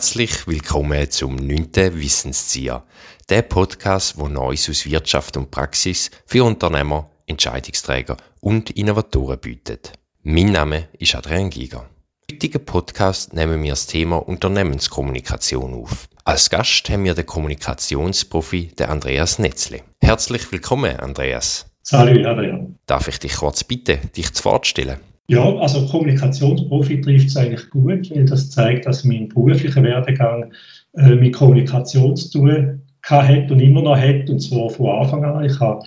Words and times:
Herzlich 0.00 0.46
willkommen 0.46 1.10
zum 1.10 1.36
9. 1.36 1.74
Wissenszieher, 1.74 2.84
der 3.28 3.42
Podcast, 3.42 4.16
wo 4.16 4.28
Neues 4.28 4.70
aus 4.70 4.86
Wirtschaft 4.86 5.36
und 5.36 5.50
Praxis 5.50 6.10
für 6.24 6.42
Unternehmer, 6.42 7.10
Entscheidungsträger 7.26 8.16
und 8.40 8.70
Innovatoren 8.70 9.38
bietet. 9.38 9.92
Mein 10.22 10.52
Name 10.52 10.88
ist 10.98 11.14
Adrian 11.14 11.50
Giger. 11.50 11.84
Im 12.28 12.36
heutigen 12.36 12.64
Podcast 12.64 13.34
nehmen 13.34 13.62
wir 13.62 13.72
das 13.72 13.88
Thema 13.88 14.26
Unternehmenskommunikation 14.26 15.74
auf. 15.74 16.08
Als 16.24 16.48
Gast 16.48 16.88
haben 16.88 17.04
wir 17.04 17.14
den 17.14 17.26
Kommunikationsprofi, 17.26 18.68
den 18.68 18.86
Andreas 18.86 19.38
Netzle. 19.38 19.82
Herzlich 20.00 20.50
willkommen, 20.50 20.96
Andreas. 20.96 21.66
Salut, 21.82 22.24
Adrian. 22.24 22.78
Darf 22.86 23.06
ich 23.06 23.18
dich 23.18 23.34
kurz 23.34 23.64
bitten, 23.64 24.10
dich 24.16 24.32
zu 24.32 24.44
vorstellen? 24.44 24.98
Ja, 25.30 25.44
also 25.58 25.86
Kommunikationsprofi 25.86 27.00
trifft 27.02 27.28
es 27.28 27.36
eigentlich 27.36 27.70
gut, 27.70 28.10
weil 28.10 28.24
das 28.24 28.50
zeigt, 28.50 28.86
dass 28.86 29.04
mein 29.04 29.28
beruflicher 29.28 29.80
Werdegang 29.80 30.52
äh, 30.94 31.14
mit 31.14 31.34
Kommunikation 31.34 32.16
zu 32.16 32.32
tun 32.32 32.82
hat 33.04 33.48
und 33.48 33.60
immer 33.60 33.80
noch 33.80 33.96
hat, 33.96 34.28
und 34.28 34.40
zwar 34.40 34.70
von 34.70 34.90
Anfang 34.90 35.24
an. 35.24 35.44
Ich 35.44 35.60
habe 35.60 35.86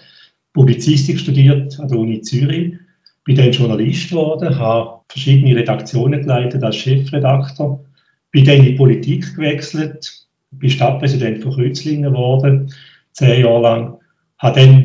Publizistik 0.53 1.20
studiert 1.20 1.77
an 1.77 1.89
der 1.89 1.99
Uni 1.99 2.21
Zürich, 2.21 2.75
bin 3.25 3.35
dann 3.35 3.51
Journalist 3.51 4.11
geworden, 4.11 4.57
habe 4.57 5.01
verschiedene 5.09 5.57
Redaktionen 5.57 6.21
geleitet 6.21 6.63
als 6.63 6.77
Chefredakteur, 6.77 7.84
bin 8.31 8.45
dann 8.45 8.59
in 8.59 8.63
die 8.63 8.75
Politik 8.75 9.35
gewechselt, 9.35 10.25
bin 10.51 10.70
Stadtpräsident 10.70 11.43
von 11.43 11.51
Kreuzlingen 11.51 12.13
geworden, 12.13 12.71
zehn 13.12 13.43
Jahre 13.43 13.62
lang, 13.62 13.98
habe 14.37 14.62
dann 14.62 14.84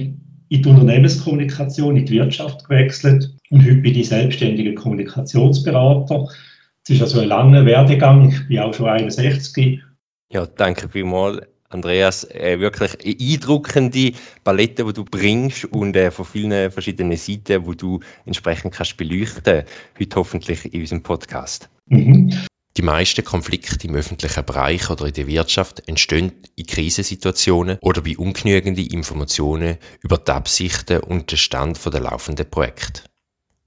in 0.48 0.62
die 0.62 0.68
Unternehmenskommunikation, 0.68 1.96
in 1.96 2.06
die 2.06 2.14
Wirtschaft 2.14 2.64
gewechselt 2.64 3.37
und 3.50 3.64
heute 3.64 3.76
bin 3.76 3.94
ich 3.94 4.08
selbstständiger 4.08 4.74
Kommunikationsberater. 4.74 6.28
Es 6.84 6.90
ist 6.90 7.02
also 7.02 7.20
ein 7.20 7.28
langer 7.28 7.64
Werdegang. 7.66 8.30
Ich 8.30 8.48
bin 8.48 8.58
auch 8.60 8.74
schon 8.74 8.88
61. 8.88 9.80
Ja, 10.32 10.46
danke 10.46 10.88
vielmals. 10.88 11.40
Andreas, 11.70 12.24
äh, 12.30 12.58
wirklich 12.60 12.92
eine 13.04 13.16
eindruckende 13.20 14.12
Palette, 14.42 14.84
die 14.84 14.92
du 14.94 15.04
bringst 15.04 15.66
und 15.66 15.94
äh, 15.96 16.10
von 16.10 16.24
vielen 16.24 16.70
verschiedenen 16.70 17.18
Seiten, 17.18 17.66
wo 17.66 17.74
du 17.74 18.00
entsprechend 18.24 18.74
kannst 18.74 18.96
beleuchten, 18.96 19.64
heute 19.98 20.16
hoffentlich 20.16 20.72
in 20.72 20.80
unserem 20.80 21.02
Podcast. 21.02 21.68
Mhm. 21.86 22.32
Die 22.78 22.82
meisten 22.82 23.24
Konflikte 23.24 23.86
im 23.86 23.96
öffentlichen 23.96 24.44
Bereich 24.46 24.88
oder 24.88 25.06
in 25.06 25.12
der 25.12 25.26
Wirtschaft 25.26 25.86
entstehen 25.88 26.32
in 26.54 26.66
Krisensituationen 26.66 27.76
oder 27.82 28.00
bei 28.00 28.16
ungenügenden 28.16 28.86
Informationen 28.86 29.76
über 30.00 30.16
die 30.16 30.30
Absichten 30.30 31.00
und 31.00 31.30
den 31.30 31.38
Stand 31.38 31.84
der 31.84 32.00
laufenden 32.00 32.48
Projekte. 32.48 33.02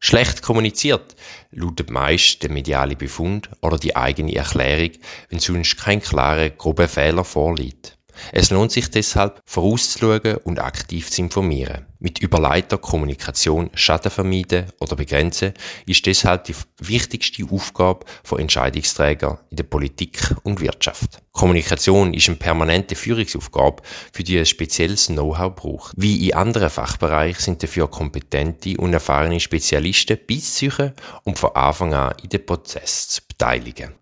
Schlecht 0.03 0.41
kommuniziert 0.41 1.15
lautet 1.51 1.91
meist 1.91 2.41
der 2.41 2.49
mediale 2.49 2.95
Befund 2.95 3.51
oder 3.61 3.77
die 3.77 3.95
eigene 3.95 4.33
Erklärung, 4.35 4.93
wenn 5.29 5.37
sonst 5.37 5.77
kein 5.77 6.01
klarer, 6.01 6.49
grober 6.49 6.87
Fehler 6.87 7.23
vorliegt. 7.23 7.99
Es 8.31 8.49
lohnt 8.49 8.71
sich 8.71 8.89
deshalb, 8.89 9.41
vorauszuschauen 9.45 10.37
und 10.43 10.59
aktiv 10.59 11.09
zu 11.09 11.21
informieren. 11.21 11.85
Mit 11.99 12.19
überleiter 12.19 12.79
Kommunikation 12.79 13.69
Schaden 13.75 14.11
vermeiden 14.11 14.65
oder 14.79 14.95
begrenzen 14.95 15.53
ist 15.85 16.05
deshalb 16.05 16.45
die 16.45 16.55
wichtigste 16.79 17.45
Aufgabe 17.51 18.05
von 18.23 18.39
Entscheidungsträgern 18.39 19.37
in 19.51 19.57
der 19.57 19.63
Politik 19.63 20.35
und 20.43 20.61
Wirtschaft. 20.61 21.19
Kommunikation 21.31 22.13
ist 22.13 22.27
eine 22.27 22.37
permanente 22.37 22.95
Führungsaufgabe, 22.95 23.83
für 24.11 24.23
die 24.23 24.39
ein 24.39 24.45
spezielles 24.45 25.07
Know-how 25.07 25.55
braucht. 25.55 25.93
Wie 25.95 26.27
in 26.27 26.33
anderen 26.33 26.69
Fachbereichen 26.69 27.41
sind 27.41 27.63
dafür 27.63 27.87
kompetente 27.87 28.77
und 28.77 28.93
erfahrene 28.93 29.39
Spezialisten 29.39 30.17
beizusuchen 30.27 30.93
und 31.23 31.37
von 31.37 31.55
Anfang 31.55 31.93
an 31.93 32.15
in 32.23 32.29
den 32.29 32.45
Prozess 32.45 33.09
zu 33.09 33.21
beteiligen. 33.27 34.00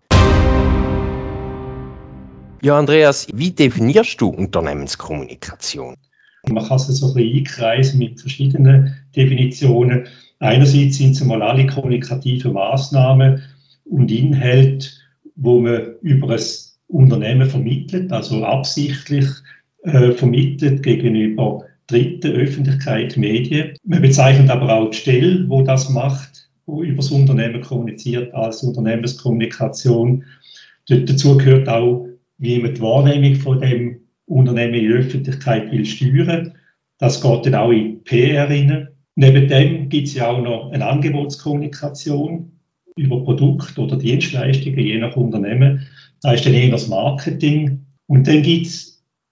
Ja, 2.62 2.78
Andreas, 2.78 3.26
wie 3.32 3.50
definierst 3.50 4.20
du 4.20 4.28
Unternehmenskommunikation? 4.28 5.96
Man 6.46 6.62
kann 6.66 6.76
es 6.76 6.88
so 6.88 7.06
ein 7.06 7.14
bisschen 7.14 7.38
einkreisen 7.38 7.98
mit 7.98 8.20
verschiedenen 8.20 8.94
Definitionen. 9.16 10.06
Einerseits 10.40 10.98
sind 10.98 11.12
es 11.12 11.24
mal 11.24 11.40
alle 11.40 11.66
kommunikative 11.66 12.50
Maßnahmen 12.50 13.42
und 13.84 14.10
Inhalte, 14.10 14.88
wo 15.36 15.60
man 15.60 15.94
über 16.02 16.34
ein 16.34 16.40
Unternehmen 16.88 17.48
vermittelt, 17.48 18.12
also 18.12 18.44
absichtlich 18.44 19.26
äh, 19.84 20.12
vermittelt 20.12 20.82
gegenüber 20.82 21.64
Dritten, 21.86 22.32
Öffentlichkeit, 22.32 23.16
Medien. 23.16 23.74
Man 23.84 24.02
bezeichnet 24.02 24.50
aber 24.50 24.70
auch 24.70 24.90
die 24.90 24.98
Stelle, 24.98 25.48
wo 25.48 25.62
das 25.62 25.88
macht, 25.88 26.50
wo 26.66 26.82
über 26.82 26.96
das 26.96 27.10
Unternehmen 27.10 27.62
kommuniziert, 27.62 28.34
als 28.34 28.62
Unternehmenskommunikation. 28.62 30.24
Dazu 30.88 31.38
gehört 31.38 31.68
auch 31.68 32.09
wie 32.40 32.58
man 32.58 32.74
die 32.74 32.80
Wahrnehmung 32.80 33.36
von 33.36 33.60
dem 33.60 34.00
Unternehmen 34.26 34.74
in 34.74 34.88
der 34.88 34.98
Öffentlichkeit 34.98 35.70
will 35.70 35.84
steuern. 35.84 36.54
Das 36.98 37.20
geht 37.20 37.46
dann 37.46 37.54
auch 37.54 37.70
in 37.70 38.02
PR 38.04 38.48
rein. 38.48 38.88
Neben 39.14 39.48
dem 39.48 39.88
gibt 39.88 40.08
es 40.08 40.14
ja 40.14 40.28
auch 40.28 40.42
noch 40.42 40.70
eine 40.72 40.86
Angebotskommunikation 40.86 42.50
über 42.96 43.22
Produkte 43.22 43.80
oder 43.80 43.96
Dienstleistungen, 43.96 44.78
je 44.78 44.98
nach 44.98 45.16
Unternehmen. 45.16 45.86
Da 46.22 46.32
ist 46.32 46.46
dann 46.46 46.54
eher 46.54 46.70
das 46.70 46.88
Marketing. 46.88 47.84
Und 48.06 48.26
dann 48.26 48.42
gibt 48.42 48.66
es 48.66 48.89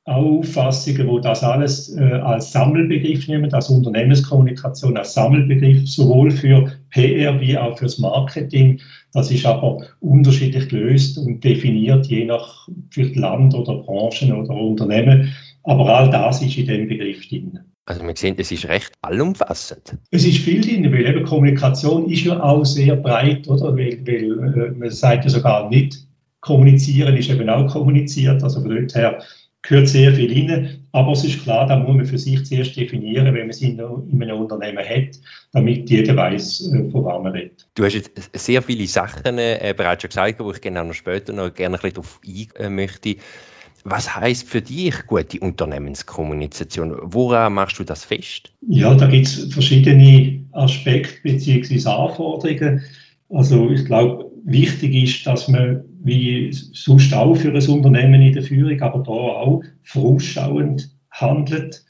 Auffassungen, 0.09 1.07
wo 1.07 1.19
das 1.19 1.43
alles 1.43 1.95
äh, 1.97 2.03
als 2.03 2.53
Sammelbegriff 2.53 3.29
nehmen, 3.29 3.53
als 3.53 3.69
Unternehmenskommunikation 3.69 4.97
als 4.97 5.15
Sammelbegriff, 5.15 5.87
sowohl 5.89 6.31
für 6.31 6.73
PR 6.91 7.39
wie 7.41 7.57
auch 7.57 7.79
fürs 7.79 7.99
Marketing. 7.99 8.81
Das 9.13 9.31
ist 9.31 9.45
aber 9.45 9.79
unterschiedlich 10.01 10.69
gelöst 10.69 11.19
und 11.19 11.45
definiert, 11.45 12.07
je 12.07 12.25
nach 12.25 12.69
Land 12.97 13.55
oder 13.55 13.75
Branchen 13.75 14.33
oder 14.33 14.55
Unternehmen. 14.55 15.33
Aber 15.65 15.95
all 15.95 16.11
das 16.11 16.43
ist 16.43 16.57
in 16.57 16.67
dem 16.67 16.89
Begriff 16.89 17.29
drin. 17.29 17.59
Also 17.85 18.03
man 18.03 18.17
sieht, 18.17 18.39
es 18.39 18.51
ist 18.51 18.67
recht 18.69 18.93
allumfassend. 19.03 19.97
Es 20.11 20.27
ist 20.27 20.39
viel 20.39 20.61
drin, 20.61 20.93
weil 20.93 21.07
eben 21.07 21.25
Kommunikation 21.25 22.11
ist 22.11 22.25
ja 22.25 22.43
auch 22.43 22.65
sehr 22.65 22.97
breit, 22.97 23.49
oder? 23.49 23.75
Weil, 23.77 23.99
weil 24.07 24.63
äh, 24.63 24.71
man 24.73 24.91
sagt 24.91 25.25
ja 25.25 25.31
sogar 25.31 25.69
nicht, 25.71 25.99
kommunizieren 26.41 27.17
ist 27.17 27.31
eben 27.31 27.49
auch 27.49 27.67
kommuniziert. 27.71 28.43
Also 28.43 28.61
von 28.61 28.71
dort 28.71 28.95
her 28.95 29.23
gehört 29.63 29.89
sehr 29.89 30.15
viel 30.15 30.33
rein. 30.33 30.87
Aber 30.93 31.13
es 31.13 31.25
ist 31.25 31.43
klar, 31.43 31.67
da 31.67 31.79
muss 31.79 31.97
man 31.97 32.07
für 32.07 32.19
sich 32.19 32.45
zuerst 32.45 32.77
definieren, 32.77 33.27
wenn 33.27 33.35
man 33.35 33.51
es 33.51 33.61
in, 33.61 33.81
einem 33.81 34.39
Unternehmen 34.39 34.85
hat, 34.85 35.21
damit 35.53 35.91
jeder 35.91 36.17
weiß, 36.17 36.73
äh, 36.73 36.91
von 36.91 37.05
was 37.05 37.23
man 37.23 37.33
redet. 37.33 37.67
Du 37.75 37.85
hast 37.85 37.95
jetzt 37.95 38.11
sehr 38.35 38.63
viele 38.63 38.87
Sachen 38.87 39.39
äh, 39.39 39.75
bereits 39.77 40.03
schon 40.03 40.09
gesagt, 40.09 40.41
wo 40.41 40.51
ich 40.51 40.61
gerne 40.61 40.85
noch 40.85 40.95
später 40.95 41.33
noch 41.33 41.53
gerne 41.53 41.77
ein 41.77 41.81
bisschen 41.81 41.95
darauf 41.95 42.21
eingehen 42.27 42.75
möchte. 42.75 43.17
Was 43.85 44.15
heißt 44.15 44.49
für 44.49 44.61
dich 44.61 44.95
gute 45.07 45.39
Unternehmenskommunikation? 45.41 46.97
Woran 47.03 47.55
machst 47.55 47.79
du 47.79 47.85
das 47.85 48.05
fest? 48.05 48.53
Ja, 48.69 48.95
da 48.95 49.07
gibt 49.07 49.27
es 49.27 49.53
verschiedene 49.53 50.45
Aspekte 50.53 51.21
bzw. 51.23 51.89
Anforderungen. 51.89 52.83
Also 53.31 53.71
ich 53.71 53.85
glaube, 53.85 54.31
wichtig 54.45 54.95
ist, 54.95 55.27
dass 55.27 55.49
man 55.49 55.85
wie 56.03 56.51
sonst 56.53 57.13
auch 57.13 57.35
für 57.35 57.49
ein 57.49 57.69
Unternehmen 57.69 58.23
in 58.23 58.33
der 58.33 58.43
Führung, 58.43 58.81
aber 58.81 59.01
da 59.01 59.11
auch 59.11 59.63
vorausschauend 59.83 60.91
handelt. 61.11 61.85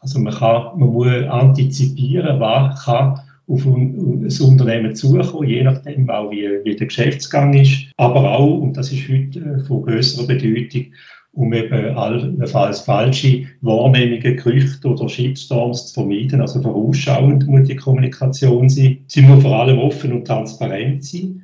Also 0.00 0.18
man, 0.18 0.32
kann, 0.32 0.78
man 0.78 0.90
muss 0.90 1.26
antizipieren, 1.28 2.40
was 2.40 2.84
kann 2.84 3.20
auf 3.50 3.66
ein, 3.66 4.28
Unternehmen 4.40 4.94
zukommen, 4.94 5.48
je 5.48 5.62
nachdem 5.62 6.08
auch, 6.08 6.30
wie, 6.30 6.48
wie 6.64 6.76
der 6.76 6.86
Geschäftsgang 6.86 7.52
ist. 7.54 7.86
Aber 7.96 8.38
auch, 8.38 8.58
und 8.58 8.76
das 8.76 8.92
ist 8.92 9.08
heute 9.08 9.40
äh, 9.40 9.64
von 9.64 9.82
größerer 9.82 10.26
Bedeutung, 10.26 10.86
um 11.32 11.52
eben 11.52 11.96
allenfalls 11.96 12.80
falsche 12.80 13.44
Wahrnehmungen, 13.60 14.36
Gerüchte 14.36 14.88
oder 14.88 15.08
Shitstorms 15.08 15.88
zu 15.88 15.94
vermeiden. 15.94 16.40
Also 16.40 16.62
vorausschauend 16.62 17.46
muss 17.46 17.68
die 17.68 17.76
Kommunikation 17.76 18.68
sein. 18.68 18.98
Sie 19.06 19.22
muss 19.22 19.42
vor 19.42 19.60
allem 19.60 19.78
offen 19.78 20.12
und 20.12 20.26
transparent 20.26 21.04
sein. 21.04 21.42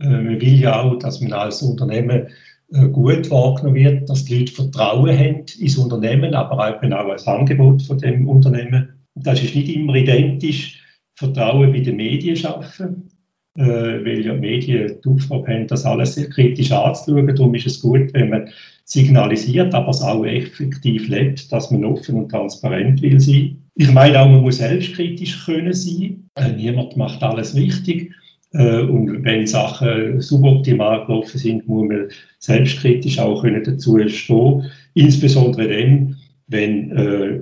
Äh, 0.00 0.08
man 0.08 0.40
will 0.40 0.60
ja 0.60 0.80
auch, 0.80 0.98
dass 0.98 1.20
man 1.20 1.32
als 1.32 1.62
Unternehmen 1.62 2.28
äh, 2.72 2.88
gut 2.88 3.30
wahrgenommen 3.30 3.76
wird, 3.76 4.08
dass 4.08 4.24
die 4.24 4.38
Leute 4.38 4.52
Vertrauen 4.52 5.18
haben 5.18 5.44
ins 5.58 5.76
Unternehmen, 5.76 6.34
aber 6.34 6.54
auch 6.54 7.10
als 7.10 7.26
Angebot 7.26 7.82
von 7.82 7.98
dem 7.98 8.28
Unternehmen. 8.28 8.88
Das 9.14 9.42
ist 9.42 9.54
nicht 9.54 9.68
immer 9.68 9.94
identisch. 9.94 10.80
Vertrauen 11.16 11.72
bei 11.72 11.80
den 11.80 11.96
Medien 11.96 12.34
schaffen, 12.34 13.10
äh, 13.58 13.62
weil 13.62 14.24
ja 14.24 14.34
Medien 14.34 14.98
die 15.04 15.08
Aufgabe 15.08 15.46
haben, 15.46 15.66
das 15.66 15.84
alles 15.84 16.14
sehr 16.14 16.30
kritisch 16.30 16.72
anzuschauen. 16.72 17.34
Darum 17.36 17.54
ist 17.54 17.66
es 17.66 17.80
gut, 17.80 18.12
wenn 18.14 18.30
man 18.30 18.48
signalisiert, 18.84 19.74
aber 19.74 19.90
es 19.90 20.00
auch 20.00 20.24
effektiv 20.24 21.08
lebt, 21.08 21.52
dass 21.52 21.70
man 21.70 21.84
offen 21.84 22.16
und 22.16 22.30
transparent 22.30 23.02
will 23.02 23.20
sein. 23.20 23.58
Ich 23.74 23.92
meine 23.92 24.20
auch, 24.20 24.28
man 24.28 24.42
muss 24.42 24.56
selbstkritisch 24.58 25.44
können 25.44 25.72
sein. 25.72 26.28
Niemand 26.56 26.96
macht 26.96 27.22
alles 27.22 27.54
richtig. 27.54 28.12
Äh, 28.52 28.82
und 28.82 29.24
wenn 29.24 29.46
Sachen 29.46 30.20
suboptimal 30.20 31.06
gelaufen 31.06 31.38
sind, 31.38 31.66
muss 31.66 31.88
man 31.88 32.08
selbstkritisch 32.38 33.18
auch 33.18 33.42
können 33.42 33.62
dazu 33.64 33.98
stehen. 34.08 34.64
Insbesondere 34.94 35.68
dann, 35.68 36.16
wenn 36.48 36.90
äh, 36.92 37.40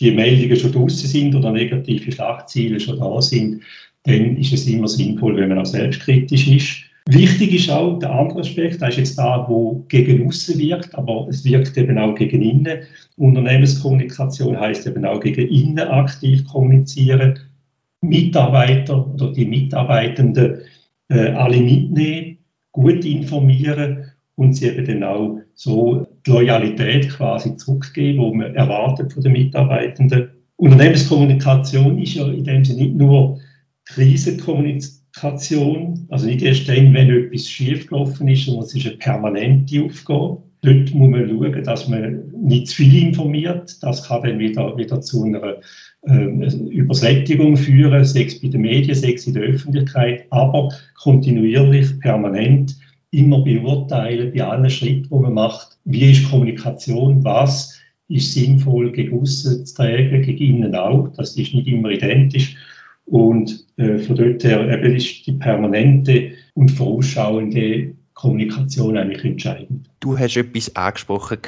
die 0.00 0.10
Meldungen 0.12 0.56
schon 0.56 0.72
draußen 0.72 1.08
sind 1.08 1.34
oder 1.34 1.52
negative 1.52 2.12
Schlagziele 2.12 2.80
schon 2.80 2.98
da 2.98 3.20
sind, 3.20 3.62
dann 4.04 4.36
ist 4.36 4.52
es 4.52 4.66
immer 4.66 4.88
sinnvoll, 4.88 5.36
wenn 5.36 5.48
man 5.48 5.58
auch 5.58 5.66
selbstkritisch 5.66 6.48
ist. 6.48 6.88
Wichtig 7.10 7.54
ist 7.54 7.70
auch 7.70 7.98
der 7.98 8.10
andere 8.10 8.40
Aspekt, 8.40 8.82
das 8.82 8.90
ist 8.90 8.98
jetzt 8.98 9.18
da, 9.18 9.46
wo 9.48 9.82
gegen 9.88 10.26
außen 10.26 10.58
wirkt, 10.58 10.94
aber 10.94 11.26
es 11.30 11.42
wirkt 11.42 11.76
eben 11.78 11.96
auch 11.96 12.14
gegen 12.14 12.42
innen. 12.42 12.80
Unternehmenskommunikation 13.16 14.60
heißt 14.60 14.86
eben 14.86 15.06
auch 15.06 15.20
gegen 15.20 15.48
innen 15.48 15.78
aktiv 15.78 16.44
kommunizieren, 16.46 17.38
Mitarbeiter 18.00 19.12
oder 19.12 19.32
die 19.32 19.46
Mitarbeitenden 19.46 20.60
äh, 21.08 21.30
alle 21.30 21.60
mitnehmen, 21.60 22.38
gut 22.72 23.04
informieren 23.04 24.04
und 24.36 24.54
sie 24.54 24.68
eben 24.68 24.86
dann 24.86 25.02
auch 25.02 25.40
so 25.54 26.06
die 26.24 26.30
Loyalität 26.30 27.10
quasi 27.10 27.56
zurückgeben, 27.56 28.20
wo 28.20 28.32
man 28.32 28.54
erwartet 28.54 29.12
von 29.12 29.22
den 29.22 29.32
Mitarbeitenden. 29.32 30.30
Unternehmenskommunikation 30.56 31.98
ist 31.98 32.14
ja 32.14 32.26
in 32.28 32.44
dem 32.44 32.64
Sinne 32.64 32.82
nicht 32.82 32.94
nur 32.94 33.40
Krisenkommunikation, 33.86 36.06
also 36.10 36.26
nicht 36.26 36.42
erst 36.42 36.68
dann, 36.68 36.94
wenn 36.94 37.10
etwas 37.10 37.48
schiefgelaufen 37.48 38.28
ist, 38.28 38.44
sondern 38.44 38.64
es 38.64 38.74
ist 38.74 38.86
eine 38.86 38.96
permanente 38.96 39.82
Aufgabe. 39.82 40.42
Dort 40.62 40.94
muss 40.94 41.10
man 41.10 41.28
schauen, 41.28 41.64
dass 41.64 41.88
man 41.88 42.30
nicht 42.42 42.68
zu 42.68 42.76
viel 42.76 43.08
informiert. 43.08 43.76
Das 43.82 44.06
kann 44.06 44.22
dann 44.22 44.38
wieder, 44.38 44.76
wieder 44.76 45.00
zu 45.00 45.24
einer 45.24 45.56
Übersättigung 46.02 47.56
führen, 47.56 48.04
sei 48.04 48.24
es 48.24 48.40
bei 48.40 48.48
den 48.48 48.60
Medien, 48.62 48.94
sei 48.94 49.12
es 49.14 49.26
in 49.26 49.34
der 49.34 49.42
Öffentlichkeit, 49.42 50.26
aber 50.30 50.70
kontinuierlich, 51.02 51.98
permanent 52.00 52.76
immer 53.10 53.42
beurteilen 53.42 54.32
bei 54.32 54.44
allen 54.44 54.70
Schritten, 54.70 55.08
die 55.10 55.22
man 55.22 55.34
macht, 55.34 55.78
wie 55.84 56.12
ist 56.12 56.30
Kommunikation, 56.30 57.24
was 57.24 57.78
ist 58.08 58.32
sinnvoll 58.32 58.92
gegen 58.92 59.20
außen 59.20 59.66
zu 59.66 59.74
tragen, 59.74 60.22
gegen 60.22 60.56
innen 60.56 60.74
auch. 60.74 61.08
Das 61.16 61.36
ist 61.36 61.54
nicht 61.54 61.66
immer 61.66 61.90
identisch. 61.90 62.56
Und 63.04 63.66
äh, 63.76 63.98
von 63.98 64.16
dort 64.16 64.44
her 64.44 64.68
eben 64.68 64.96
ist 64.96 65.26
die 65.26 65.32
permanente 65.32 66.32
und 66.54 66.70
vorausschauende 66.70 67.94
Kommunikation 68.18 68.98
eigentlich 68.98 69.24
entscheidend. 69.24 69.88
Du 70.00 70.18
hast 70.18 70.36
etwas 70.36 70.74
angesprochen, 70.74 71.38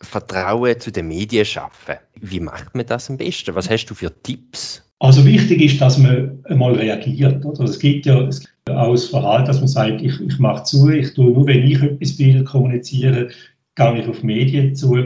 Vertrauen 0.00 0.78
zu 0.78 0.92
den 0.92 1.08
Medien 1.08 1.44
schaffen. 1.44 1.96
Wie 2.20 2.38
macht 2.38 2.72
man 2.72 2.86
das 2.86 3.10
am 3.10 3.16
besten? 3.16 3.56
Was 3.56 3.68
hast 3.68 3.86
du 3.86 3.94
für 3.94 4.12
Tipps? 4.22 4.80
Also 5.00 5.26
wichtig 5.26 5.60
ist, 5.60 5.80
dass 5.80 5.98
man 5.98 6.38
einmal 6.44 6.74
reagiert. 6.74 7.44
Oder? 7.44 7.64
Es 7.64 7.80
gibt 7.80 8.06
ja 8.06 8.28
auch 8.68 8.92
das 8.92 9.06
Verhalten, 9.06 9.46
dass 9.46 9.58
man 9.58 9.66
sagt, 9.66 10.02
ich, 10.02 10.20
ich 10.20 10.38
mache 10.38 10.62
zu, 10.62 10.88
ich 10.90 11.12
tue 11.14 11.32
nur, 11.32 11.48
wenn 11.48 11.64
ich 11.64 11.82
etwas 11.82 12.16
will 12.20 12.44
kommunizieren, 12.44 13.28
gehe 13.74 14.00
ich 14.00 14.06
auf 14.06 14.22
Medien 14.22 14.76
zu. 14.76 14.98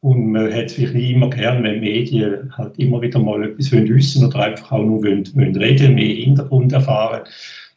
Und 0.00 0.32
man 0.32 0.52
hat 0.52 0.66
es 0.66 0.72
vielleicht 0.72 0.94
nicht 0.94 1.10
immer 1.10 1.30
gern, 1.30 1.62
wenn 1.62 1.78
Medien 1.78 2.52
halt 2.56 2.76
immer 2.80 3.00
wieder 3.00 3.20
mal 3.20 3.44
etwas 3.44 3.70
wissen 3.70 4.26
oder 4.26 4.40
einfach 4.40 4.72
auch 4.72 4.84
nur 4.84 5.04
wollen, 5.04 5.24
wollen 5.36 5.54
reden, 5.54 5.94
mehr 5.94 6.16
Hintergrund 6.16 6.72
erfahren. 6.72 7.22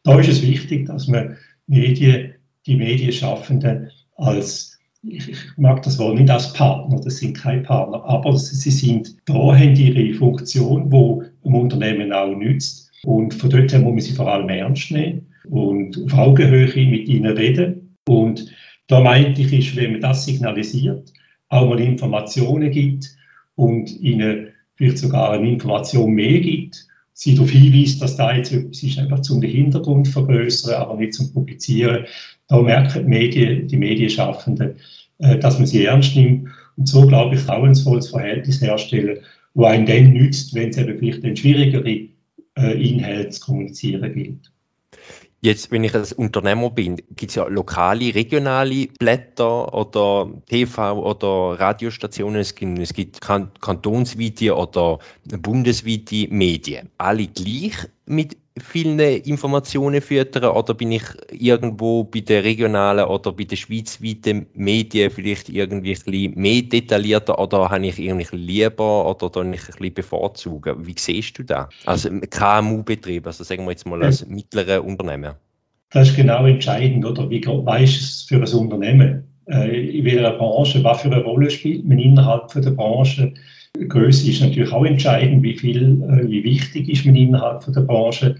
Da 0.03 0.19
ist 0.19 0.29
es 0.29 0.41
wichtig, 0.41 0.87
dass 0.87 1.07
man 1.07 1.37
Medien, 1.67 2.33
die 2.67 2.75
Medienschaffenden 2.75 3.89
als 4.17 4.77
ich, 5.03 5.37
mag 5.57 5.83
das 5.83 5.99
Wort 5.99 6.17
nicht 6.17 6.29
als 6.29 6.51
Partner, 6.53 6.99
das 6.99 7.17
sind 7.17 7.37
keine 7.37 7.61
Partner, 7.61 8.03
aber 8.05 8.35
sie 8.37 8.71
sind 8.71 9.15
da, 9.25 9.33
haben 9.33 9.75
ihre 9.75 10.13
Funktion, 10.15 10.91
wo 10.91 11.23
ein 11.45 11.53
Unternehmen 11.53 12.11
auch 12.11 12.35
nützt. 12.35 12.91
Und 13.03 13.33
von 13.33 13.49
dort 13.49 13.71
her 13.71 13.79
muss 13.79 13.91
man 13.93 14.01
sie 14.01 14.13
vor 14.13 14.31
allem 14.31 14.49
ernst 14.49 14.91
nehmen 14.91 15.27
und 15.49 16.03
auf 16.03 16.13
Augenhöhe 16.13 16.85
mit 16.87 17.07
ihnen 17.07 17.37
reden. 17.37 17.95
Und 18.07 18.51
da 18.87 18.99
meinte 18.99 19.41
ich, 19.41 19.53
ist, 19.53 19.75
wenn 19.75 19.93
man 19.93 20.01
das 20.01 20.25
signalisiert, 20.25 21.13
auch 21.49 21.69
mal 21.69 21.79
Informationen 21.79 22.71
gibt 22.71 23.15
und 23.55 23.89
ihnen 24.01 24.49
vielleicht 24.75 24.97
sogar 24.97 25.31
eine 25.31 25.49
Information 25.49 26.11
mehr 26.11 26.39
gibt, 26.39 26.86
sie 27.17 27.33
darauf 27.33 27.49
hinweist, 27.49 27.99
dass 27.99 28.15
da 28.15 28.35
jetzt 28.35 28.53
etwas 28.53 28.83
ist, 28.83 28.99
einfach 28.99 29.21
zum 29.21 29.41
den 29.41 29.49
Hintergrund 29.49 30.07
vergrößern, 30.07 30.75
aber 30.75 30.95
nicht 30.97 31.15
zum 31.15 31.33
Publizieren. 31.33 32.05
Da 32.47 32.61
merken 32.61 33.03
die, 33.03 33.09
Medien, 33.09 33.67
die 33.67 33.75
Medienschaffenden, 33.75 34.75
äh, 35.17 35.39
dass 35.39 35.57
man 35.57 35.65
sie 35.65 35.83
ernst 35.85 36.15
nimmt 36.15 36.47
und 36.77 36.87
so, 36.87 37.07
glaube 37.07 37.33
ich, 37.33 37.41
vertrauensvolles 37.41 38.09
Verhältnis 38.09 38.61
herstellen, 38.61 39.17
wo 39.55 39.65
einen 39.65 39.87
dann 39.87 40.13
nützt, 40.13 40.53
wenn 40.53 40.69
es 40.69 40.77
eben 40.77 40.99
vielleicht 40.99 41.23
ein 41.23 41.35
schwierigere 41.35 42.07
äh, 42.55 42.87
Inhalte 42.87 43.29
zu 43.29 43.41
kommunizieren 43.41 44.13
gilt. 44.13 44.51
Jetzt, 45.39 45.71
wenn 45.71 45.83
ich 45.83 45.93
als 45.93 46.13
Unternehmer 46.13 46.71
bin, 46.71 46.95
gibt 46.95 47.29
es 47.29 47.35
ja 47.35 47.45
lokale, 47.47 48.15
regionale 48.15 48.87
Blätter 48.99 49.71
oder 49.71 50.31
TV- 50.49 50.97
oder 50.97 51.59
Radiostationen. 51.59 52.41
Es 52.41 52.55
gibt, 52.55 52.79
es 52.79 52.93
gibt 52.93 53.21
kantonsweite 53.21 54.55
oder 54.55 54.97
bundesweite 55.25 56.27
Medien. 56.29 56.89
Alle 56.97 57.27
gleich 57.27 57.75
mit 58.07 58.35
vielen 58.59 58.99
Informationen 58.99 60.01
füttern 60.01 60.51
oder 60.51 60.73
bin 60.73 60.91
ich 60.91 61.03
irgendwo 61.31 62.03
bei 62.03 62.21
den 62.21 62.41
regionalen 62.43 63.05
oder 63.05 63.31
bei 63.31 63.43
den 63.43 63.57
schweizweiten 63.57 64.47
Medien 64.53 65.11
vielleicht 65.11 65.49
irgendwie 65.49 65.95
ein 65.95 66.03
bisschen 66.03 66.39
mehr 66.39 66.61
detaillierter 66.61 67.37
oder 67.39 67.69
habe 67.69 67.87
ich 67.87 67.99
irgendwie 67.99 68.35
lieber 68.35 69.09
oder 69.09 69.29
dann 69.29 69.53
ich 69.53 69.61
ein 69.61 69.65
bisschen 69.67 69.93
bevorzugen? 69.93 70.85
Wie 70.85 70.95
siehst 70.97 71.37
du 71.39 71.43
das? 71.43 71.67
Also 71.85 72.09
KMU-Betrieb, 72.09 73.25
also 73.25 73.43
sagen 73.43 73.65
wir 73.65 73.71
jetzt 73.71 73.85
mal 73.85 74.03
als 74.03 74.25
mittlere 74.27 74.81
Unternehmen. 74.81 75.33
Das 75.91 76.09
ist 76.09 76.15
genau 76.15 76.45
entscheidend, 76.45 77.05
oder? 77.05 77.29
Wie 77.29 77.41
weißt 77.45 78.01
es 78.01 78.23
für 78.23 78.35
ein 78.35 78.53
Unternehmen? 78.53 79.23
Äh, 79.49 79.97
in 79.99 80.05
welcher 80.05 80.31
Branche, 80.31 80.83
was 80.83 81.01
für 81.01 81.11
eine 81.11 81.23
Rolle 81.23 81.49
spielt 81.49 81.85
man 81.85 81.99
innerhalb 81.99 82.51
der 82.53 82.71
Branche? 82.71 83.33
Größe 83.87 84.29
ist 84.29 84.41
natürlich 84.41 84.71
auch 84.71 84.85
entscheidend, 84.85 85.43
wie 85.43 85.55
viel, 85.55 86.01
äh, 86.03 86.29
wie 86.29 86.43
wichtig 86.43 86.89
ist 86.89 87.05
man 87.05 87.15
innerhalb 87.15 87.65
der 87.71 87.81
Branche. 87.81 88.35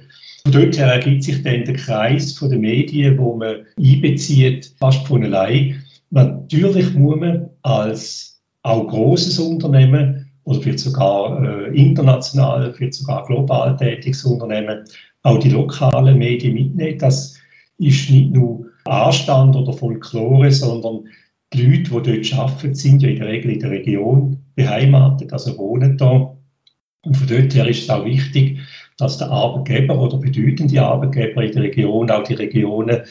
Von 0.47 0.61
dort 0.61 0.77
her 0.77 0.88
ergibt 0.88 1.23
sich 1.23 1.44
dann 1.44 1.65
der 1.65 1.73
Kreis 1.73 2.31
von 2.31 2.49
den 2.49 2.61
Medien, 2.61 3.17
wo 3.17 3.35
man 3.35 3.65
einbezieht, 3.77 4.71
fast 4.79 5.05
von 5.05 5.21
allein. 5.21 5.83
Natürlich 6.09 6.94
muss 6.94 7.19
man 7.19 7.49
als 7.63 8.41
auch 8.63 8.88
großes 8.88 9.39
Unternehmen 9.39 10.31
oder 10.45 10.61
vielleicht 10.61 10.79
sogar 10.79 11.44
äh, 11.44 11.77
international, 11.77 12.73
vielleicht 12.73 12.94
sogar 12.94 13.25
global 13.25 13.75
tätiges 13.75 14.23
Unternehmen 14.23 14.85
auch 15.23 15.38
die 15.38 15.49
lokalen 15.49 16.17
Medien 16.17 16.53
mitnehmen. 16.53 16.97
Das 16.97 17.38
ist 17.79 18.09
nicht 18.09 18.31
nur 18.31 18.68
Anstand 18.85 19.54
oder 19.54 19.73
Folklore, 19.73 20.49
sondern 20.49 21.09
die 21.51 21.63
Leute, 21.63 22.01
die 22.01 22.21
dort 22.21 22.39
arbeiten, 22.39 22.73
sind 22.73 23.01
ja 23.01 23.09
in 23.09 23.18
der 23.18 23.27
Regel 23.27 23.51
in 23.51 23.59
der 23.59 23.71
Region 23.71 24.37
beheimatet, 24.56 25.33
also 25.33 25.57
wohnen 25.57 25.97
da. 25.97 26.33
Und 27.04 27.18
von 27.18 27.27
dort 27.27 27.54
her 27.54 27.68
ist 27.68 27.83
es 27.83 27.89
auch 27.89 28.06
wichtig, 28.06 28.59
dass 28.97 29.18
der 29.18 29.30
Arbeitgeber 29.30 29.99
oder 29.99 30.18
bedeutende 30.18 30.81
Arbeitgeber 30.81 31.44
in 31.44 31.51
der 31.51 31.63
Region 31.63 32.09
auch 32.09 32.23
die 32.23 32.33
Regionen, 32.33 33.01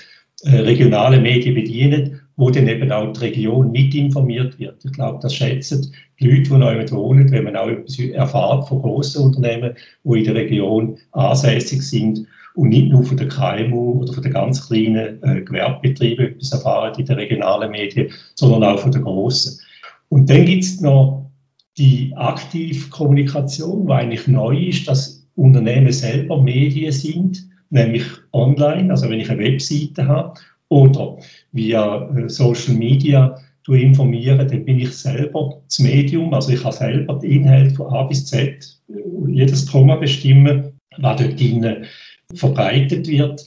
äh, 0.43 0.57
regionale 0.57 1.21
Medien 1.21 1.55
bedienen, 1.55 2.21
wo 2.37 2.51
dann 2.51 2.69
eben 2.69 2.93
auch 2.93 3.13
die 3.13 3.21
Region 3.21 3.73
mit 3.73 3.95
informiert 3.95 4.59
wird. 4.59 4.85
Ich 4.85 4.93
glaube, 4.93 5.19
das 5.23 5.35
schätzen 5.35 5.93
die 6.21 6.29
Leute, 6.29 6.51
die 6.51 6.59
neu 6.59 6.91
wohnen, 6.91 7.31
wenn 7.31 7.45
man 7.45 7.57
auch 7.57 7.69
etwas 7.69 7.99
erfahrt 7.99 8.69
von 8.69 8.83
grossen 8.83 9.25
Unternehmen, 9.25 9.75
die 10.05 10.19
in 10.19 10.25
der 10.25 10.35
Region 10.35 10.99
ansässig 11.13 11.83
sind 11.83 12.27
und 12.55 12.71
nicht 12.71 12.91
nur 12.91 13.03
von 13.05 13.17
der 13.17 13.29
KMU 13.29 14.03
oder 14.03 14.13
von 14.13 14.23
den 14.23 14.33
ganz 14.33 14.67
kleinen 14.67 15.23
äh, 15.23 15.43
Gewerbebetrieben 15.43 16.27
etwas 16.27 16.53
erfahren 16.53 16.95
in 16.99 17.07
den 17.07 17.17
regionalen 17.17 17.71
Medien, 17.71 18.11
sondern 18.35 18.65
auch 18.65 18.79
von 18.79 18.93
den 18.93 19.03
grossen. 19.03 19.59
Und 20.09 20.29
dann 20.29 20.45
gibt 20.45 20.65
es 20.65 20.81
noch 20.81 21.31
die 21.79 22.13
Aktivkommunikation, 22.17 23.87
die 23.87 23.93
eigentlich 23.93 24.27
neu 24.27 24.57
ist, 24.57 24.89
dass 24.89 25.16
Unternehmen 25.37 25.93
selber 25.93 26.43
Medien 26.43 26.93
sind, 26.93 27.49
nämlich 27.71 28.05
online, 28.33 28.91
also 28.91 29.09
wenn 29.09 29.21
ich 29.21 29.31
eine 29.31 29.43
Webseite 29.43 30.07
habe 30.07 30.39
oder 30.69 31.17
via 31.53 32.09
äh, 32.17 32.29
Social 32.29 32.75
Media 32.75 33.39
informiere, 33.69 34.47
dann 34.47 34.65
bin 34.65 34.79
ich 34.79 34.93
selber 34.93 35.61
das 35.67 35.81
Medium, 35.81 36.33
also 36.33 36.53
ich 36.53 36.63
habe 36.63 36.75
selber 36.75 37.19
den 37.19 37.43
Inhalt 37.43 37.73
von 37.73 37.93
A 37.93 38.05
bis 38.05 38.27
Z, 38.27 38.79
äh, 38.89 39.31
jedes 39.31 39.67
Komma 39.67 39.97
bestimmen, 39.97 40.73
was 40.99 41.21
dort 41.21 41.39
drinnen 41.39 41.85
verbreitet 42.35 43.07
wird. 43.09 43.47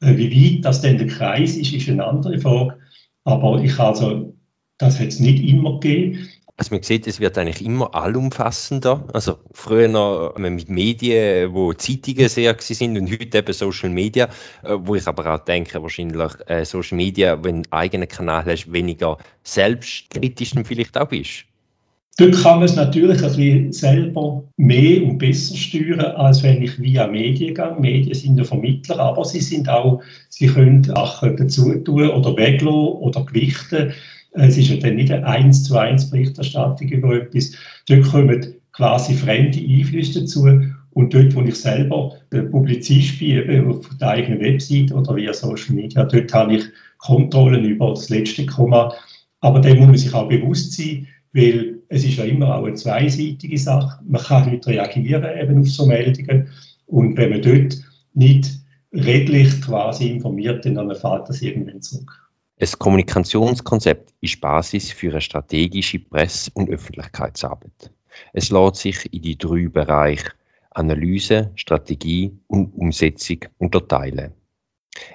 Äh, 0.00 0.16
wie 0.16 0.56
weit 0.56 0.64
das 0.64 0.80
denn 0.80 0.98
der 0.98 1.08
Kreis 1.08 1.56
ist, 1.56 1.72
ist 1.72 1.88
eine 1.88 2.04
andere 2.04 2.38
Frage. 2.38 2.76
Aber 3.24 3.62
ich 3.62 3.78
also, 3.78 4.32
das 4.78 5.00
hat 5.00 5.08
es 5.08 5.20
nicht 5.20 5.42
immer 5.42 5.80
gegeben. 5.80 6.28
Also 6.58 6.74
man 6.74 6.82
sieht, 6.82 7.06
es 7.06 7.20
wird 7.20 7.36
eigentlich 7.36 7.62
immer 7.62 7.94
allumfassender. 7.94 9.04
Also 9.12 9.36
früher 9.52 9.88
noch 9.88 10.38
mit 10.38 10.70
Medien, 10.70 11.52
wo 11.52 11.74
Zeitungen 11.74 12.30
sehr 12.30 12.56
sind 12.58 12.96
und 12.96 13.10
heute 13.10 13.38
eben 13.38 13.52
Social 13.52 13.90
Media, 13.90 14.24
äh, 14.62 14.74
wo 14.78 14.94
ich 14.94 15.06
aber 15.06 15.34
auch 15.34 15.44
denke, 15.44 15.82
wahrscheinlich 15.82 16.32
äh, 16.46 16.64
Social 16.64 16.96
Media, 16.96 17.36
wenn 17.44 17.62
du 17.62 17.68
einen 17.70 17.72
eigenen 17.72 18.08
Kanal 18.08 18.44
hast, 18.46 18.72
weniger 18.72 19.18
selbstkritisch 19.42 20.54
vielleicht 20.64 20.96
auch 20.96 21.08
bist. 21.08 21.44
Dort 22.18 22.32
kann 22.42 22.60
man 22.60 22.64
es 22.64 22.76
natürlich 22.76 23.22
ein 23.22 23.28
bisschen 23.28 23.72
selber 23.72 24.42
mehr 24.56 25.02
und 25.02 25.18
besser 25.18 25.54
steuern, 25.54 26.00
als 26.00 26.42
wenn 26.42 26.62
ich 26.62 26.80
via 26.80 27.06
Medien 27.06 27.54
gehe. 27.54 27.76
Medien 27.78 28.14
sind 28.14 28.38
ja 28.38 28.44
Vermittler, 28.44 28.98
aber 28.98 29.22
sie 29.26 29.42
sind 29.42 29.68
auch, 29.68 30.00
sie 30.30 30.46
können 30.46 30.82
Sachen 30.82 31.36
dazu 31.36 31.74
tun 31.80 32.08
oder 32.08 32.34
weglassen 32.34 32.72
oder 32.72 33.22
gewichten. 33.22 33.92
Es 34.36 34.56
ist 34.56 34.68
ja 34.68 34.76
dann 34.76 34.96
nicht 34.96 35.10
eine 35.10 35.26
1 35.26 35.64
zu 35.64 35.76
1 35.76 36.10
Berichterstattung 36.10 36.88
über 36.88 37.16
etwas. 37.16 37.52
Dort 37.88 38.04
kommen 38.04 38.54
quasi 38.72 39.14
fremde 39.14 39.58
Einflüsse 39.58 40.20
dazu 40.20 40.46
Und 40.90 41.12
dort, 41.12 41.34
wo 41.34 41.42
ich 41.42 41.56
selber 41.56 42.14
Publizist 42.50 43.18
bin, 43.18 43.50
eben 43.50 43.70
auf 43.70 43.88
der 44.00 44.08
eigenen 44.08 44.40
Website 44.40 44.92
oder 44.92 45.16
via 45.16 45.32
Social 45.32 45.74
Media, 45.74 46.04
dort 46.04 46.32
habe 46.32 46.56
ich 46.56 46.64
Kontrollen 46.98 47.64
über 47.64 47.90
das 47.90 48.08
letzte 48.08 48.46
Komma. 48.46 48.92
Aber 49.40 49.60
dem 49.60 49.78
muss 49.78 49.86
man 49.88 49.98
sich 49.98 50.14
auch 50.14 50.28
bewusst 50.28 50.72
sein, 50.72 51.06
weil 51.32 51.78
es 51.88 52.04
ist 52.04 52.16
ja 52.16 52.24
immer 52.24 52.54
auch 52.54 52.64
eine 52.64 52.74
zweiseitige 52.74 53.58
Sache. 53.58 54.02
Man 54.06 54.22
kann 54.22 54.50
nicht 54.50 54.66
reagieren 54.66 55.38
eben 55.38 55.60
auf 55.60 55.68
so 55.68 55.86
Meldungen. 55.86 56.48
Und 56.86 57.16
wenn 57.16 57.30
man 57.30 57.42
dort 57.42 57.76
nicht 58.14 58.50
redlich 58.92 59.60
quasi 59.60 60.08
informiert, 60.08 60.64
dann 60.64 60.76
fällt 60.94 61.28
das 61.28 61.42
irgendwann 61.42 61.82
zurück. 61.82 62.25
Ein 62.58 62.68
Kommunikationskonzept 62.78 64.14
ist 64.22 64.40
Basis 64.40 64.90
für 64.90 65.10
eine 65.10 65.20
strategische 65.20 65.98
Presse- 65.98 66.50
und 66.54 66.70
Öffentlichkeitsarbeit. 66.70 67.92
Es 68.32 68.48
lässt 68.48 68.76
sich 68.76 69.12
in 69.12 69.20
die 69.20 69.36
drei 69.36 69.68
Bereiche 69.68 70.30
Analyse, 70.70 71.50
Strategie 71.56 72.34
und 72.46 72.72
Umsetzung 72.74 73.40
unterteilen. 73.58 74.32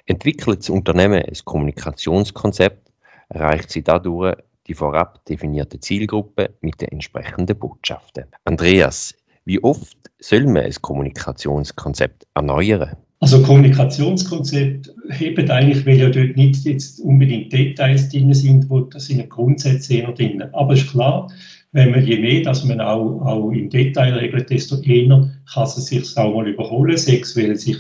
Entwickelt 0.06 0.60
das 0.60 0.70
Unternehmen 0.70 1.24
ein 1.24 1.38
Kommunikationskonzept, 1.44 2.92
erreicht 3.30 3.72
sie 3.72 3.82
dadurch 3.82 4.36
die 4.68 4.76
vorab 4.76 5.26
definierte 5.26 5.80
Zielgruppe 5.80 6.54
mit 6.62 6.80
den 6.80 6.90
entsprechenden 6.90 7.58
Botschaften. 7.58 8.26
Andreas, 8.46 9.16
wie 9.46 9.64
oft 9.64 9.98
soll 10.20 10.46
man 10.46 10.66
ein 10.66 10.76
Kommunikationskonzept 10.80 12.28
erneuern? 12.36 12.98
Also 13.22 13.44
Kommunikationskonzept 13.44 14.92
hebt 15.10 15.52
eigentlich, 15.52 15.86
weil 15.86 16.00
ja 16.00 16.10
dort 16.10 16.36
nicht 16.36 16.66
jetzt 16.66 17.00
unbedingt 17.00 17.54
Details 17.54 18.10
drin 18.10 18.34
sind, 18.34 18.68
wo 18.68 18.82
das 18.82 19.06
sind 19.06 19.30
Grundsätze 19.30 19.94
eher 19.94 20.12
drin. 20.12 20.42
Aber 20.54 20.74
es 20.74 20.82
ist 20.82 20.90
klar, 20.90 21.32
wenn 21.72 21.92
man 21.92 22.04
je 22.04 22.18
mehr, 22.18 22.42
dass 22.42 22.66
man 22.66 22.82
auch, 22.82 23.22
auch 23.22 23.52
im 23.52 23.70
Detail 23.70 24.14
regelt, 24.16 24.50
desto 24.50 24.82
eher 24.82 25.30
kann 25.54 25.64
es 25.64 25.76
sich 25.76 26.18
auch 26.18 26.34
mal 26.34 26.48
überholen, 26.48 26.98
sechs, 26.98 27.38
weil 27.38 27.56
sich 27.56 27.78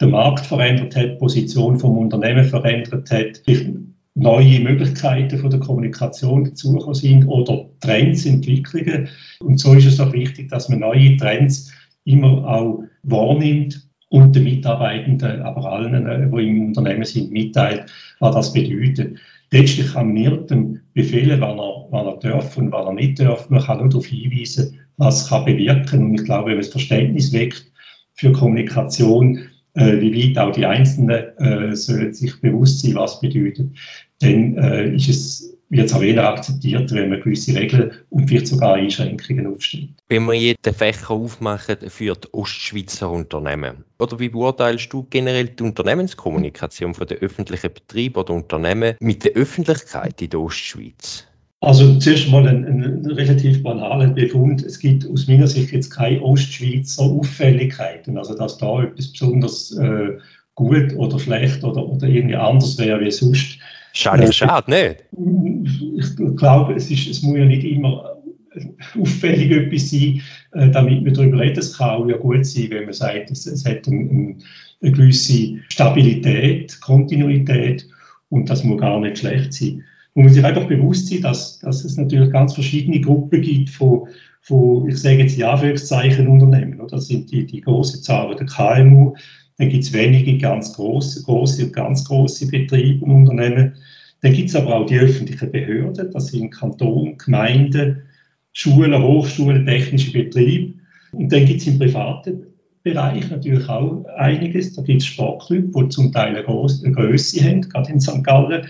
der 0.00 0.08
Markt 0.08 0.44
verändert 0.44 0.96
hat, 0.96 1.20
Position 1.20 1.78
vom 1.78 1.96
Unternehmen 1.96 2.44
verändert 2.44 3.12
hat, 3.12 3.42
neue 4.16 4.58
Möglichkeiten 4.58 5.38
von 5.38 5.50
der 5.50 5.60
Kommunikation 5.60 6.44
dazugekommen 6.44 6.94
sind 6.94 7.24
oder 7.26 7.64
Trends, 7.78 8.26
Entwicklungen. 8.26 9.08
Und 9.38 9.60
so 9.60 9.72
ist 9.74 9.86
es 9.86 10.00
auch 10.00 10.12
wichtig, 10.12 10.48
dass 10.48 10.68
man 10.68 10.80
neue 10.80 11.16
Trends 11.16 11.72
immer 12.04 12.44
auch 12.44 12.82
wahrnimmt 13.04 13.88
und 14.10 14.34
den 14.34 14.44
Mitarbeitenden, 14.44 15.42
aber 15.42 15.72
allen, 15.72 16.06
äh, 16.06 16.28
die 16.28 16.48
im 16.48 16.66
Unternehmen 16.66 17.04
sind, 17.04 17.30
mitteilt, 17.30 17.86
was 18.18 18.34
das 18.34 18.52
bedeutet. 18.52 19.18
Letztlich 19.52 19.92
kann 19.92 20.14
man 20.14 20.46
dem 20.46 20.80
befehlen, 20.94 21.40
wann 21.40 21.58
er, 21.58 21.86
wann 21.90 22.06
er 22.06 22.16
darf 22.18 22.56
und 22.56 22.70
wann 22.70 22.86
er 22.86 22.92
nicht 22.92 23.18
darf. 23.20 23.48
Man 23.50 23.62
kann 23.62 23.78
nur 23.78 23.88
darauf 23.88 24.06
hinweisen, 24.06 24.78
was 24.96 25.28
kann 25.28 25.44
bewirken. 25.44 26.04
Und 26.04 26.14
ich 26.14 26.24
glaube, 26.24 26.46
wenn 26.46 26.54
man 26.54 26.62
das 26.62 26.68
Verständnis 26.68 27.32
weckt 27.32 27.64
für 28.14 28.32
Kommunikation, 28.32 29.40
äh, 29.74 30.00
wie 30.00 30.30
weit 30.30 30.38
auch 30.38 30.52
die 30.52 30.66
Einzelnen 30.66 31.36
äh, 31.38 31.74
sollen 31.74 32.12
sich 32.12 32.40
bewusst 32.40 32.80
sein, 32.80 32.96
was 32.96 33.20
bedeutet, 33.20 33.70
dann 34.20 34.56
äh, 34.58 34.94
ist 34.94 35.08
es 35.08 35.56
wird 35.70 35.86
es 35.86 35.94
auch 35.94 36.02
eher 36.02 36.28
akzeptiert, 36.28 36.92
wenn 36.92 37.08
man 37.08 37.20
gewisse 37.20 37.54
Regeln 37.54 37.92
und 38.10 38.28
vielleicht 38.28 38.48
sogar 38.48 38.74
Einschränkungen 38.74 39.46
aufstellt. 39.46 39.88
Wenn 40.08 40.26
wir 40.26 40.34
jetzt 40.34 40.66
den 40.66 40.74
Fächer 40.74 41.10
aufmachen 41.10 41.76
für 41.88 42.14
die 42.14 42.28
Ostschweizer 42.32 43.10
Unternehmen, 43.10 43.84
oder 43.98 44.18
wie 44.18 44.28
beurteilst 44.28 44.92
du 44.92 45.06
generell 45.10 45.48
die 45.48 45.62
Unternehmenskommunikation 45.62 46.92
von 46.92 47.06
den 47.06 47.18
öffentlichen 47.18 47.72
Betrieben 47.72 48.16
oder 48.16 48.34
Unternehmen 48.34 48.96
mit 49.00 49.24
der 49.24 49.32
Öffentlichkeit 49.32 50.20
in 50.20 50.30
der 50.30 50.40
Ostschweiz? 50.40 51.24
Also 51.62 51.98
zuerst 51.98 52.30
mal 52.30 52.48
ein, 52.48 52.64
ein 52.64 53.06
relativ 53.06 53.62
banaler 53.62 54.08
Befund. 54.08 54.62
Es 54.62 54.78
gibt 54.78 55.06
aus 55.08 55.28
meiner 55.28 55.46
Sicht 55.46 55.72
jetzt 55.72 55.90
keine 55.90 56.20
Ostschweizer 56.22 57.02
Auffälligkeiten, 57.02 58.16
also 58.16 58.34
dass 58.34 58.56
da 58.58 58.82
etwas 58.82 59.08
besonders 59.12 59.76
äh, 59.76 60.16
gut 60.54 60.94
oder 60.96 61.18
schlecht 61.18 61.62
oder, 61.62 61.86
oder 61.86 62.08
irgendwie 62.08 62.36
anders 62.36 62.78
wäre 62.78 63.00
wie 63.00 63.10
sonst. 63.10 63.58
Schade, 63.92 64.24
äh, 64.24 64.32
schade, 64.32 64.70
nicht? 64.70 65.04
Ich 65.98 66.36
glaube, 66.36 66.74
es, 66.74 66.90
ist, 66.90 67.08
es 67.08 67.22
muss 67.22 67.36
ja 67.36 67.44
nicht 67.44 67.64
immer 67.64 68.20
auffällig 68.98 69.50
etwas 69.50 69.90
sein, 69.90 70.20
äh, 70.52 70.70
damit 70.70 71.02
man 71.04 71.14
darüber 71.14 71.40
reden. 71.40 71.58
Es 71.58 71.76
kann 71.76 71.90
auch 71.90 72.08
ja 72.08 72.16
gut 72.16 72.44
sein, 72.44 72.68
wenn 72.70 72.84
man 72.84 72.92
sagt, 72.92 73.30
es, 73.30 73.46
es 73.46 73.64
hat 73.64 73.86
eine, 73.86 74.36
eine 74.82 74.92
gewisse 74.92 75.56
Stabilität, 75.68 76.80
Kontinuität 76.80 77.86
und 78.30 78.48
das 78.48 78.64
muss 78.64 78.80
gar 78.80 79.00
nicht 79.00 79.18
schlecht 79.18 79.52
sein. 79.52 79.84
Man 80.14 80.24
muss 80.24 80.34
sich 80.34 80.44
einfach 80.44 80.66
bewusst 80.66 81.08
sein, 81.08 81.22
dass, 81.22 81.60
dass 81.60 81.84
es 81.84 81.96
natürlich 81.96 82.32
ganz 82.32 82.54
verschiedene 82.54 83.00
Gruppen 83.00 83.40
gibt 83.40 83.70
von, 83.70 84.08
von 84.42 84.88
ich 84.88 84.98
sage 84.98 85.18
jetzt 85.18 85.38
in 85.38 85.44
Anführungszeichen 85.44 86.26
Unternehmen. 86.26 86.80
Das 86.88 87.06
sind 87.06 87.30
die, 87.30 87.46
die 87.46 87.60
große 87.60 88.02
Zahl 88.02 88.34
der 88.34 88.46
KMU, 88.46 89.14
dann 89.60 89.68
gibt 89.68 89.84
es 89.84 89.92
wenige 89.92 90.38
ganz 90.38 90.72
große, 90.72 91.22
große 91.22 91.66
und 91.66 91.74
ganz 91.74 92.02
große 92.06 92.48
Betriebe 92.48 93.04
und 93.04 93.28
Unternehmen. 93.28 93.74
Dann 94.22 94.32
gibt 94.32 94.48
es 94.48 94.56
aber 94.56 94.74
auch 94.74 94.86
die 94.86 94.98
öffentlichen 94.98 95.52
Behörden, 95.52 96.10
das 96.10 96.28
sind 96.28 96.50
Kanton, 96.50 97.18
Gemeinden, 97.18 98.02
Schulen, 98.54 99.00
Hochschulen, 99.02 99.66
technische 99.66 100.12
Betriebe. 100.12 100.78
Und 101.12 101.30
dann 101.30 101.44
gibt 101.44 101.60
es 101.60 101.66
im 101.66 101.78
privaten 101.78 102.46
Bereich 102.82 103.30
natürlich 103.30 103.68
auch 103.68 104.02
einiges. 104.16 104.72
Da 104.72 104.82
gibt 104.82 105.02
es 105.02 105.08
Sportclubs, 105.08 105.76
die 105.76 105.88
zum 105.90 106.10
Teil 106.10 106.36
eine, 106.36 106.92
Größe 106.92 107.44
haben, 107.44 107.60
gerade 107.60 107.92
in 107.92 108.00
St. 108.00 108.24
Gallen. 108.24 108.66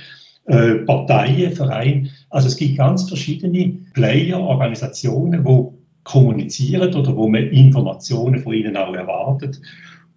Äh, 0.46 0.74
Parteien, 0.86 1.52
Vereine. 1.52 2.08
Also 2.30 2.48
es 2.48 2.56
gibt 2.56 2.78
ganz 2.78 3.08
verschiedene 3.08 3.78
Player, 3.94 4.40
Organisationen, 4.40 5.44
die 5.44 6.02
kommunizieren 6.02 6.92
oder 6.92 7.14
wo 7.14 7.28
man 7.28 7.44
Informationen 7.44 8.40
von 8.40 8.54
ihnen 8.54 8.76
auch 8.76 8.94
erwartet. 8.94 9.60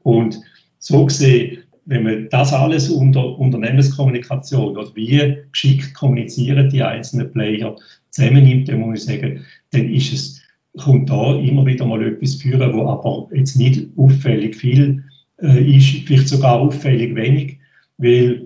Und 0.01 0.39
so 0.83 1.05
gesehen, 1.05 1.59
wenn 1.85 2.03
man 2.03 2.27
das 2.29 2.51
alles 2.53 2.89
unter 2.89 3.39
Unternehmenskommunikation 3.39 4.75
oder 4.77 4.93
wie 4.95 5.37
geschickt 5.51 5.93
kommunizieren 5.93 6.69
die 6.69 6.83
einzelnen 6.83 7.31
Player 7.31 7.75
zusammennimmt, 8.09 8.67
dann 8.67 8.79
muss 8.79 8.99
ich 8.99 9.05
sagen, 9.05 9.45
dann 9.71 9.89
ist 9.89 10.13
es, 10.13 10.41
kommt 10.77 11.09
da 11.09 11.37
immer 11.39 11.65
wieder 11.65 11.85
mal 11.85 12.05
etwas 12.05 12.35
führen, 12.35 12.73
wo 12.73 12.87
aber 12.87 13.29
jetzt 13.33 13.57
nicht 13.57 13.87
auffällig 13.95 14.55
viel 14.55 15.03
äh, 15.41 15.77
ist, 15.77 16.05
vielleicht 16.05 16.27
sogar 16.27 16.59
auffällig 16.59 17.15
wenig, 17.15 17.59
weil 17.97 18.43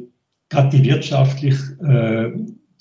gerade 0.49 0.77
die 0.77 0.85
wirtschaftlich, 0.85 1.55
äh, 1.81 2.29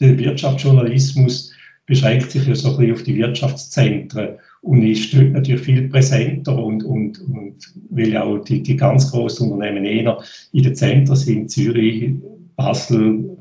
der 0.01 0.19
Wirtschaftsjournalismus 0.19 1.53
beschränkt 1.87 2.31
sich 2.31 2.47
ja 2.47 2.55
so 2.55 2.73
ein 2.73 2.77
bisschen 2.77 2.93
auf 2.95 3.03
die 3.05 3.17
Wirtschaftszentren 3.17 4.37
und 4.67 4.83
ist 4.83 5.15
dort 5.15 5.31
natürlich 5.31 5.61
viel 5.61 5.89
präsenter 5.89 6.59
und, 6.59 6.83
und, 6.83 7.21
und 7.21 7.55
weil 7.91 8.09
ja 8.09 8.25
auch 8.25 8.39
die, 8.39 8.63
die 8.63 8.77
ganz 8.77 9.13
großen 9.13 9.49
Unternehmen 9.49 9.85
eher 9.85 10.19
in 10.53 10.65
den 10.65 10.75
Zentren 10.75 11.15
sind, 11.15 11.51
Zürich, 11.51 12.11
Basel, 12.57 13.37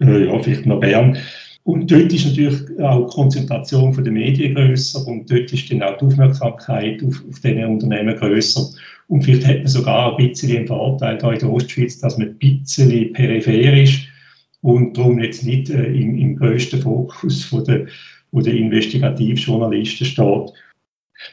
äh, 0.00 0.24
ja, 0.24 0.42
vielleicht 0.42 0.64
noch 0.64 0.80
Bern. 0.80 1.18
Und 1.64 1.90
dort 1.90 2.10
ist 2.14 2.26
natürlich 2.26 2.80
auch 2.80 3.10
die 3.10 3.14
Konzentration 3.14 3.92
der 3.92 4.10
Medien 4.10 4.54
größer 4.54 5.06
und 5.06 5.30
dort 5.30 5.52
ist 5.52 5.70
dann 5.70 5.82
auch 5.82 5.98
die 5.98 6.06
Aufmerksamkeit 6.06 7.04
auf, 7.04 7.22
auf 7.28 7.40
diese 7.40 7.68
Unternehmen 7.68 8.16
größer. 8.16 8.70
Und 9.08 9.24
vielleicht 9.24 9.46
hat 9.46 9.58
man 9.58 9.66
sogar 9.66 10.16
ein 10.16 10.28
bisschen 10.28 10.48
den 10.48 10.66
Vorteil 10.66 11.18
hier 11.20 11.32
in 11.32 11.38
der 11.40 11.50
Ostschweiz, 11.50 11.98
dass 11.98 12.16
man 12.16 12.28
ein 12.28 12.38
bisschen 12.38 13.12
peripherisch 13.12 14.08
und 14.62 14.96
darum 14.96 15.18
jetzt 15.18 15.44
nicht 15.44 15.68
äh, 15.68 15.92
im, 15.92 16.16
im 16.16 16.36
größten 16.36 16.80
Fokus 16.80 17.44
von 17.44 17.64
der, 17.64 17.86
von 18.30 18.44
der 18.44 18.54
Investigativjournalisten 18.54 20.06
steht. 20.06 20.52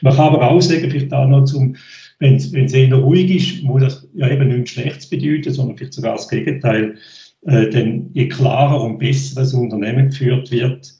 Man 0.02 0.16
kann 0.16 0.34
aber 0.34 0.50
auch 0.50 0.60
sagen, 0.60 0.90
vielleicht 0.90 1.12
auch 1.12 1.28
noch 1.28 1.44
zum, 1.44 1.76
wenn 2.18 2.34
es 2.34 2.52
eher 2.52 2.94
ruhig 2.94 3.30
ist, 3.30 3.62
muss 3.62 3.82
das 3.82 4.08
ja 4.14 4.28
eben 4.30 4.48
nichts 4.48 4.70
Schlechtes 4.70 5.08
bedeuten, 5.08 5.52
sondern 5.52 5.76
vielleicht 5.76 5.94
sogar 5.94 6.16
das 6.16 6.28
Gegenteil. 6.28 6.96
Äh, 7.46 7.70
denn 7.70 8.10
je 8.12 8.28
klarer 8.28 8.82
und 8.82 8.98
besser 8.98 9.40
das 9.40 9.54
Unternehmen 9.54 10.08
geführt 10.08 10.50
wird, 10.50 10.92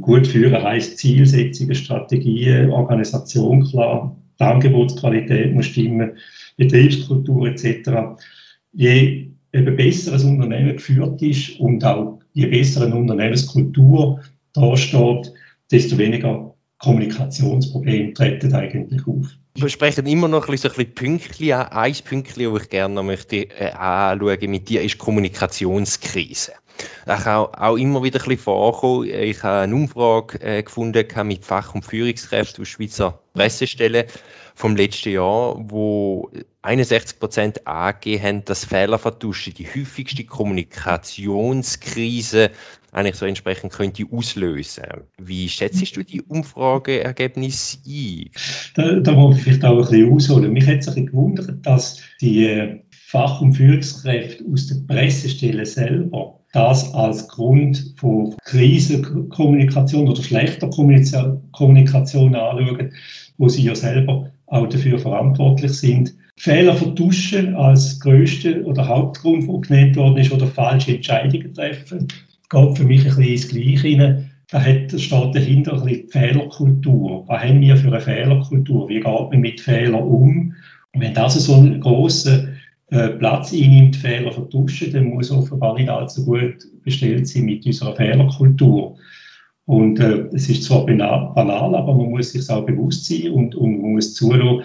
gut 0.00 0.26
führen 0.26 0.62
heißt 0.62 0.98
Zielsetzungen, 0.98 1.74
Strategien, 1.74 2.70
Organisation 2.70 3.64
klar, 3.64 4.14
die 4.38 4.44
Angebotsqualität 4.44 5.54
muss 5.54 5.66
stimmen, 5.66 6.12
Betriebskultur 6.56 7.46
etc. 7.48 7.90
Je 8.72 9.28
eben 9.52 9.76
besser 9.76 10.14
ein 10.14 10.34
Unternehmen 10.34 10.76
geführt 10.76 11.22
ist 11.22 11.58
und 11.60 11.84
auch 11.84 12.18
je 12.32 12.46
besser 12.46 12.84
eine 12.84 12.96
Unternehmenskultur 12.96 14.20
da 14.52 14.76
steht, 14.76 15.32
desto 15.70 15.98
weniger 15.98 16.54
Kommunikationsprobleme 16.78 18.12
treten 18.12 18.54
eigentlich 18.54 19.06
auf. 19.06 19.26
Wir 19.56 19.68
sprechen 19.68 20.06
immer 20.06 20.26
noch 20.26 20.48
ein 20.48 20.50
bisschen, 20.50 20.94
Pünktchen 20.94 21.52
an. 21.52 21.68
Ein 21.68 21.94
Pünktchen, 22.04 22.52
das 22.52 22.62
ich 22.62 22.68
gerne 22.70 22.94
noch 22.94 23.04
möchte, 23.04 23.48
äh, 23.58 23.70
anschauen 23.70 24.50
mit 24.50 24.68
dir, 24.68 24.82
ist 24.82 24.98
Kommunikationskrise. 24.98 26.52
Das 27.06 27.22
kann 27.22 27.36
auch, 27.36 27.54
auch 27.54 27.76
immer 27.76 28.02
wieder 28.02 28.18
ein 28.18 28.24
bisschen 28.24 28.42
vorkommen. 28.42 29.08
Ich 29.08 29.42
habe 29.44 29.62
eine 29.62 29.74
Umfrage 29.74 30.40
äh, 30.40 30.62
gefunden 30.62 31.06
mit 31.26 31.44
Fach- 31.44 31.74
und 31.74 31.84
Führungskräften 31.84 32.62
aus 32.62 32.68
Schweizer 32.68 33.20
Pressestellen 33.32 34.06
vom 34.56 34.74
letzten 34.74 35.12
Jahr, 35.12 35.56
wo 35.70 36.30
61 36.64 37.20
Prozent 37.20 37.64
angegeben 37.66 38.22
haben, 38.22 38.44
dass 38.46 38.64
Fehlervertuschen 38.64 39.52
die 39.54 39.66
häufigste 39.66 40.24
Kommunikationskrise 40.24 42.50
eigentlich 42.92 43.16
so 43.16 43.26
entsprechend 43.26 43.72
könnte 43.72 44.04
auslösen. 44.10 44.84
Wie 45.18 45.46
schätzt 45.48 45.96
du 45.96 46.02
die 46.02 46.22
Umfrageergebnisse 46.22 47.78
ein? 47.86 48.30
Da, 48.76 48.94
da 49.00 49.12
muss 49.12 49.36
ich 49.36 49.42
vielleicht 49.42 49.64
auch 49.64 49.78
ein 49.78 49.90
bisschen 49.90 50.12
ausholen. 50.12 50.52
Mich 50.52 50.66
hat 50.66 50.78
es 50.78 50.88
ein 50.88 50.94
bisschen 50.94 51.06
gewundert, 51.06 51.66
dass 51.66 52.00
die 52.20 52.46
äh, 52.46 52.80
Fach- 52.90 53.40
und 53.40 53.54
Führungskräfte 53.54 54.44
aus 54.50 54.68
der 54.68 54.76
Pressestelle 54.86 55.66
selber 55.66 56.38
das 56.52 56.94
als 56.94 57.26
Grund 57.28 57.94
von 57.96 58.34
Krisenkommunikation 58.44 60.08
oder 60.08 60.22
schlechter 60.22 60.70
Kommunikation 60.70 62.34
anschauen, 62.34 62.92
wo 63.38 63.48
sie 63.48 63.64
ja 63.64 63.74
selber 63.74 64.30
auch 64.46 64.68
dafür 64.68 64.98
verantwortlich 64.98 65.72
sind. 65.72 66.14
Fehler 66.36 66.74
vertuschen 66.74 67.54
als 67.54 68.00
größte 68.00 68.64
oder 68.64 68.86
Hauptgrund, 68.86 69.48
der 69.48 69.60
genannt 69.60 69.96
worden 69.96 70.16
ist, 70.18 70.32
oder 70.32 70.46
falsche 70.46 70.96
Entscheidungen 70.96 71.54
treffen, 71.54 72.08
geht 72.50 72.76
für 72.76 72.84
mich 72.84 73.00
ein 73.00 73.16
bisschen 73.16 73.22
ins 73.24 73.48
Gleiche 73.48 73.88
hinein. 73.88 74.30
Da 74.50 74.60
steht 74.60 74.92
dahinter 75.34 75.72
ein 75.72 75.84
bisschen 75.84 76.06
die 76.06 76.06
Fehlerkultur. 76.10 77.24
Was 77.26 77.42
haben 77.42 77.60
wir 77.60 77.76
für 77.76 77.88
eine 77.88 78.00
Fehlerkultur? 78.00 78.88
Wie 78.88 79.00
geht 79.00 79.04
man 79.04 79.40
mit 79.40 79.60
Fehlern 79.60 80.02
um? 80.02 80.54
Und 80.92 81.00
wenn 81.00 81.14
das 81.14 81.34
so 81.34 81.54
einen 81.54 81.80
grossen 81.80 82.54
äh, 82.90 83.08
Platz 83.08 83.52
einnimmt, 83.52 83.96
Fehler 83.96 84.30
vertuschen, 84.30 84.92
dann 84.92 85.06
muss 85.06 85.30
offenbar 85.30 85.74
nicht 85.74 85.88
allzu 85.88 86.24
gut 86.24 86.56
bestellt 86.82 87.26
sein 87.26 87.46
mit 87.46 87.64
unserer 87.64 87.96
Fehlerkultur. 87.96 88.96
Und 89.66 89.98
äh, 89.98 90.26
es 90.34 90.48
ist 90.50 90.64
zwar 90.64 90.84
banal, 90.84 91.74
aber 91.74 91.94
man 91.94 92.10
muss 92.10 92.32
sich 92.32 92.48
auch 92.50 92.66
bewusst 92.66 93.06
sein 93.06 93.30
und, 93.30 93.54
und 93.54 93.80
man 93.80 93.94
muss 93.94 94.14
zulassen, 94.14 94.62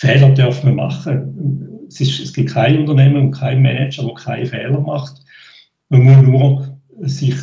Fehler 0.00 0.30
dürfen 0.30 0.68
wir 0.68 0.74
machen. 0.74 1.86
Es, 1.88 2.00
ist, 2.00 2.20
es 2.20 2.32
gibt 2.32 2.50
kein 2.50 2.78
Unternehmen 2.78 3.26
und 3.26 3.30
kein 3.32 3.60
Manager, 3.60 4.04
der 4.04 4.14
keine 4.14 4.46
Fehler 4.46 4.80
macht. 4.80 5.22
Man 5.90 6.04
muss 6.04 6.26
nur 6.26 6.78
sich 7.02 7.34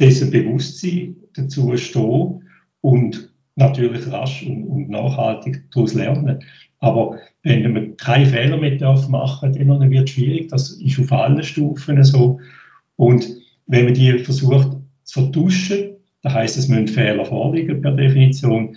dessen 0.00 0.30
bewusst 0.30 0.80
sein, 0.80 1.16
dazu 1.34 1.76
stehen 1.76 2.48
und 2.80 3.30
natürlich 3.56 4.10
rasch 4.10 4.42
und, 4.46 4.64
und 4.64 4.88
nachhaltig 4.88 5.70
daraus 5.70 5.92
lernen. 5.92 6.42
Aber 6.78 7.18
wenn 7.42 7.70
man 7.70 7.96
keine 7.98 8.24
Fehler 8.24 8.56
mehr 8.56 8.76
darf 8.76 9.06
machen 9.08 9.52
dann 9.52 9.90
wird 9.90 10.08
es 10.08 10.14
schwierig. 10.14 10.48
Das 10.48 10.70
ist 10.70 10.98
auf 10.98 11.12
allen 11.12 11.42
Stufen 11.42 12.02
so. 12.04 12.40
Und 12.96 13.28
wenn 13.66 13.84
man 13.84 13.94
die 13.94 14.18
versucht 14.18 14.78
zu 15.04 15.24
vertuschen, 15.24 15.90
das 16.22 16.32
heißt, 16.32 16.56
es 16.56 16.68
müssen 16.68 16.88
Fehler 16.88 17.26
vorliegen 17.26 17.82
per 17.82 17.92
Definition, 17.92 18.76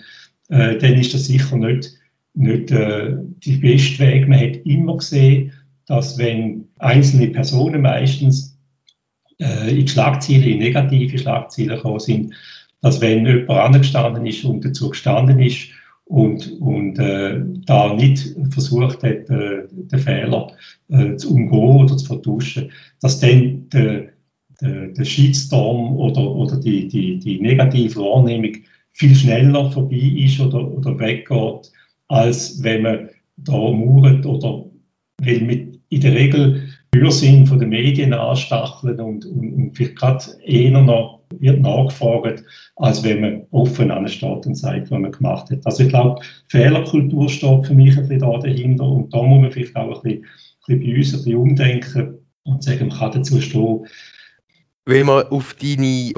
äh, 0.50 0.76
dann 0.76 0.94
ist 0.94 1.14
das 1.14 1.24
sicher 1.24 1.56
nicht, 1.56 1.96
nicht 2.36 2.70
äh, 2.70 3.14
der 3.46 3.56
beste 3.60 3.98
Weg. 4.00 4.28
Man 4.28 4.40
hat 4.40 4.56
immer 4.64 4.96
gesehen, 4.96 5.52
dass 5.86 6.18
wenn 6.18 6.68
einzelne 6.78 7.28
Personen 7.28 7.82
meistens 7.82 8.58
äh, 9.40 9.78
in 9.78 9.86
Schlagzeilen, 9.86 10.44
in 10.44 10.58
negative 10.58 11.18
Schlagzeilen 11.18 11.76
gekommen 11.76 12.00
sind, 12.00 12.34
dass 12.82 13.00
wenn 13.00 13.26
jemand 13.26 13.50
angestanden 13.50 14.26
ist 14.26 14.44
und 14.44 14.64
dazu 14.64 14.90
gestanden 14.90 15.40
ist 15.40 15.68
und, 16.04 16.60
und 16.60 16.98
äh, 16.98 17.40
da 17.64 17.94
nicht 17.94 18.34
versucht 18.50 19.02
hat, 19.02 19.30
äh, 19.30 19.66
den 19.70 19.98
Fehler 19.98 20.52
äh, 20.88 21.16
zu 21.16 21.34
umgehen 21.34 21.84
oder 21.84 21.96
zu 21.96 22.06
vertuschen, 22.06 22.70
dass 23.00 23.20
dann 23.20 23.68
der 23.70 24.08
der, 24.60 24.88
der 24.88 25.04
Shitstorm 25.04 25.96
oder, 25.96 26.30
oder 26.30 26.56
die, 26.56 26.88
die, 26.88 27.18
die 27.18 27.40
negative 27.40 28.00
Wahrnehmung 28.00 28.56
viel 28.92 29.14
schneller 29.14 29.70
vorbei 29.70 29.96
ist 29.96 30.40
oder, 30.40 30.66
oder 30.66 30.98
weggeht, 30.98 31.70
als 32.08 32.62
wenn 32.62 32.82
man 32.82 33.08
da 33.36 33.52
mauert 33.52 34.24
oder 34.24 34.64
weil 35.22 35.40
mit 35.40 35.80
in 35.88 36.00
der 36.00 36.14
Regel 36.14 36.68
Fürsinn 36.94 37.46
von 37.46 37.58
den 37.58 37.68
Medien 37.68 38.12
anstacheln 38.12 38.98
und, 39.00 39.26
und, 39.26 39.52
und 39.52 39.76
vielleicht 39.76 39.96
gerade 39.96 40.24
eher 40.44 40.80
noch 40.80 41.16
wird 41.38 41.60
nachgefragt, 41.60 42.44
als 42.76 43.02
wenn 43.02 43.20
man 43.20 43.42
offen 43.50 43.90
ansteht 43.90 44.46
und 44.46 44.54
sagt, 44.54 44.90
was 44.90 44.98
man 44.98 45.10
gemacht 45.10 45.50
hat. 45.50 45.66
Also 45.66 45.82
ich 45.82 45.88
glaube, 45.88 46.22
Fehlerkultur 46.48 47.28
steht 47.28 47.66
für 47.66 47.74
mich 47.74 47.96
ein 47.96 48.08
bisschen 48.08 48.20
da 48.20 48.38
dahinter 48.38 48.84
und 48.84 49.12
da 49.12 49.22
muss 49.22 49.40
man 49.40 49.50
vielleicht 49.50 49.76
auch 49.76 50.02
ein 50.02 50.02
bisschen, 50.02 50.24
ein 50.68 50.78
bisschen 50.78 50.80
bei 50.80 50.96
uns 50.96 51.12
ein 51.12 51.18
bisschen 51.18 51.36
umdenken 51.36 52.18
und 52.44 52.62
sagen, 52.62 52.88
man 52.88 52.98
kann 52.98 53.12
dazu 53.12 53.40
stehen, 53.40 53.86
wenn 54.84 55.06
wir 55.06 55.32
auf 55.32 55.54
deine 55.54 56.12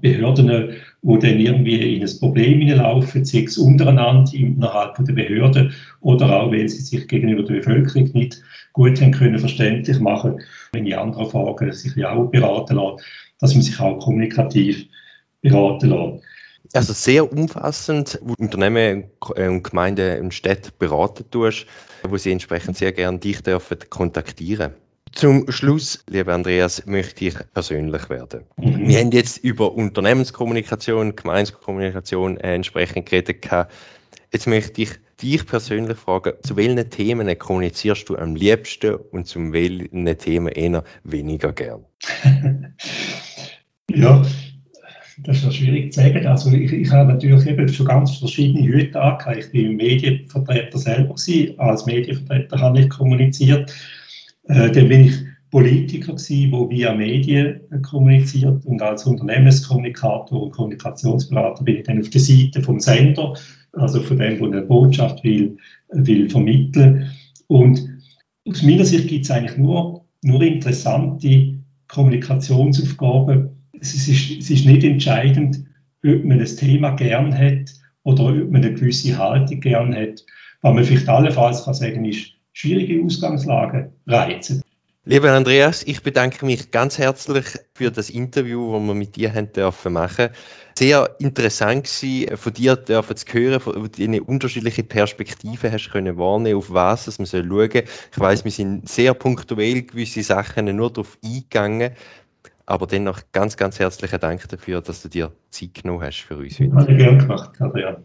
Behörden, 0.01 0.77
wo 1.03 1.17
dann 1.17 1.41
irgendwie 1.41 1.97
in 1.97 2.03
ein 2.03 2.19
Problem 2.21 2.61
hineinlaufen, 2.61 3.25
sei 3.25 3.43
es 3.43 3.59
untereinander 3.59 4.33
innerhalb 4.35 4.95
der 5.05 5.13
Behörden 5.13 5.73
oder 6.01 6.41
auch, 6.41 6.53
wenn 6.53 6.69
sie 6.69 6.81
sich 6.81 7.09
gegenüber 7.09 7.43
der 7.43 7.55
Bevölkerung 7.55 8.09
nicht 8.13 8.41
gut 8.73 9.01
haben 9.01 9.11
können, 9.11 9.39
verständlich 9.39 9.99
machen, 9.99 10.41
wenn 10.73 10.85
die 10.85 10.95
anderen 10.95 11.29
Fragen 11.29 11.73
sich 11.73 12.05
auch 12.05 12.27
beraten 12.27 12.77
lassen, 12.77 12.99
dass 13.41 13.55
man 13.55 13.63
sich 13.63 13.81
auch 13.81 13.99
kommunikativ 13.99 14.87
beraten 15.41 15.91
lässt. 15.91 16.25
Also 16.73 16.93
sehr 16.93 17.31
umfassend, 17.33 18.19
wo 18.23 18.35
Unternehmen 18.39 19.11
und 19.21 19.65
Gemeinden 19.65 20.21
und 20.21 20.35
Städte 20.35 20.71
beraten 20.79 21.25
tust, 21.31 21.67
wo 22.09 22.17
sie 22.17 22.33
entsprechend 22.33 22.77
sehr 22.77 22.93
gerne 22.93 23.19
dich 23.19 23.43
dürfen 23.43 23.79
kontaktieren 23.89 24.75
zum 25.13 25.51
Schluss, 25.51 26.03
lieber 26.09 26.35
Andreas, 26.35 26.87
möchte 26.87 27.27
ich 27.27 27.35
persönlich 27.53 28.09
werden. 28.11 28.45
Mhm. 28.57 28.89
Wir 28.89 29.01
haben 29.01 29.11
jetzt 29.11 29.39
über 29.39 29.73
Unternehmenskommunikation, 29.73 31.17
Gemeinskommunikation 31.17 32.37
äh, 32.39 32.55
entsprechend 32.55 33.07
geredet. 33.07 33.47
Jetzt 34.33 34.47
möchte 34.47 34.83
ich 34.83 34.91
dich 35.21 35.45
persönlich 35.47 35.99
fragen, 35.99 36.35
zu 36.43 36.57
welchen 36.57 36.89
Themen 36.91 37.37
kommunizierst 37.39 38.09
du 38.09 38.17
am 38.17 38.37
liebsten 38.37 38.95
und 38.95 39.27
zu 39.27 39.53
welchen 39.53 40.19
Themen 40.19 40.49
eher 40.49 40.85
weniger 41.03 41.53
gern? 41.53 41.85
ja, 43.91 44.23
das 45.23 45.45
ist 45.45 45.55
schwierig 45.55 45.93
zu 45.93 46.01
sagen. 46.01 46.27
Also 46.27 46.51
ich, 46.53 46.73
ich 46.73 46.91
habe 46.91 47.13
natürlich 47.13 47.47
eben 47.47 47.69
schon 47.69 47.87
ganz 47.87 48.17
verschiedene 48.17 48.67
Hüte 48.67 49.01
angehabt. 49.01 49.37
Ich 49.39 49.53
bin 49.53 49.77
Medienvertreter 49.77 50.79
selber 50.79 51.15
gewesen. 51.15 51.59
Als 51.59 51.87
Medienvertreter 51.87 52.59
habe 52.59 52.81
ich 52.81 52.89
kommuniziert. 52.89 53.73
Äh, 54.45 54.71
dann 54.71 54.89
bin 54.89 55.07
ich 55.07 55.15
Politiker 55.51 56.15
gewesen, 56.15 56.51
der 56.53 56.71
via 56.71 56.95
Medien 56.95 57.61
kommuniziert 57.83 58.65
und 58.65 58.81
als 58.81 59.05
Unternehmenskommunikator 59.05 60.45
und 60.45 60.53
Kommunikationsberater 60.53 61.65
bin 61.65 61.79
ich 61.79 61.83
dann 61.85 62.01
auf 62.01 62.11
der 62.11 62.21
Seite 62.21 62.63
vom 62.63 62.79
Sender, 62.79 63.35
also 63.73 64.01
von 64.01 64.19
dem, 64.19 64.39
der 64.39 64.47
eine 64.47 64.63
Botschaft 64.63 65.25
will, 65.25 65.57
will 65.89 66.31
vermitteln. 66.31 67.11
Und 67.49 67.85
aus 68.49 68.63
meiner 68.63 68.85
Sicht 68.85 69.09
gibt 69.09 69.25
es 69.25 69.31
eigentlich 69.31 69.59
nur, 69.59 70.05
nur 70.23 70.41
interessante 70.43 71.59
Kommunikationsaufgaben, 71.89 73.51
es 73.81 74.09
ist, 74.09 74.31
es 74.39 74.51
ist 74.51 74.67
nicht 74.67 74.85
entscheidend, 74.85 75.65
ob 76.05 76.25
man 76.25 76.39
das 76.39 76.57
Thema 76.57 76.91
gern 76.91 77.37
hat 77.37 77.73
oder 78.05 78.25
ob 78.25 78.51
man 78.51 78.65
eine 78.65 78.75
gewisse 78.75 79.17
Haltung 79.17 79.61
gern 79.61 79.95
hat. 79.95 80.25
Was 80.63 80.75
man 80.75 80.85
vielleicht 80.85 81.09
allenfalls 81.09 81.65
kann 81.65 81.75
sagen 81.75 82.05
ist, 82.05 82.33
schwierige 82.53 83.03
Ausgangslagen 83.05 83.91
reizen. 84.07 84.63
Lieber 85.07 85.33
Andreas, 85.33 85.83
ich 85.85 86.03
bedanke 86.03 86.45
mich 86.45 86.71
ganz 86.71 86.99
herzlich 86.99 87.47
für 87.75 87.91
das 87.91 88.11
Interview, 88.11 88.71
das 88.73 88.87
wir 88.87 88.95
mit 88.95 89.17
dir 89.17 89.33
haben 89.33 89.51
dürfen 89.51 89.95
machen. 89.95 90.29
Sehr 90.79 91.17
interessant 91.19 91.87
war, 91.87 92.37
von 92.37 92.53
dir 92.53 92.77
dürfen 92.77 93.17
zu 93.17 93.27
hören, 93.33 93.61
von 93.61 93.91
deine 93.99 94.23
unterschiedlichen 94.23 94.87
Perspektiven 94.87 95.73
hast 95.73 95.91
können 95.91 96.19
wahrnehmen, 96.19 96.59
auf 96.59 96.71
was 96.71 97.19
man 97.19 97.27
schauen 97.27 97.49
soll. 97.49 97.85
Ich 98.13 98.21
weiß, 98.21 98.45
wir 98.45 98.53
sind 98.53 98.89
sehr 98.89 99.15
punktuell 99.15 99.83
gewisse 99.83 100.23
Sachen 100.23 100.77
nur 100.77 100.93
darauf 100.93 101.17
eingegangen, 101.25 101.93
aber 102.71 102.87
dennoch 102.87 103.21
ganz, 103.33 103.57
ganz 103.57 103.81
herzlichen 103.81 104.21
Dank 104.21 104.49
dafür, 104.49 104.81
dass 104.81 105.03
du 105.03 105.09
dir 105.09 105.33
Zeit 105.51 105.75
genommen 105.75 106.03
hast 106.03 106.21
für 106.21 106.37
uns 106.37 106.59
heute. 106.61 106.73
Habe 106.73 106.93
ich 106.93 106.99
gerne 106.99 107.19
gemacht, 107.19 107.61
Adrian. 107.61 108.05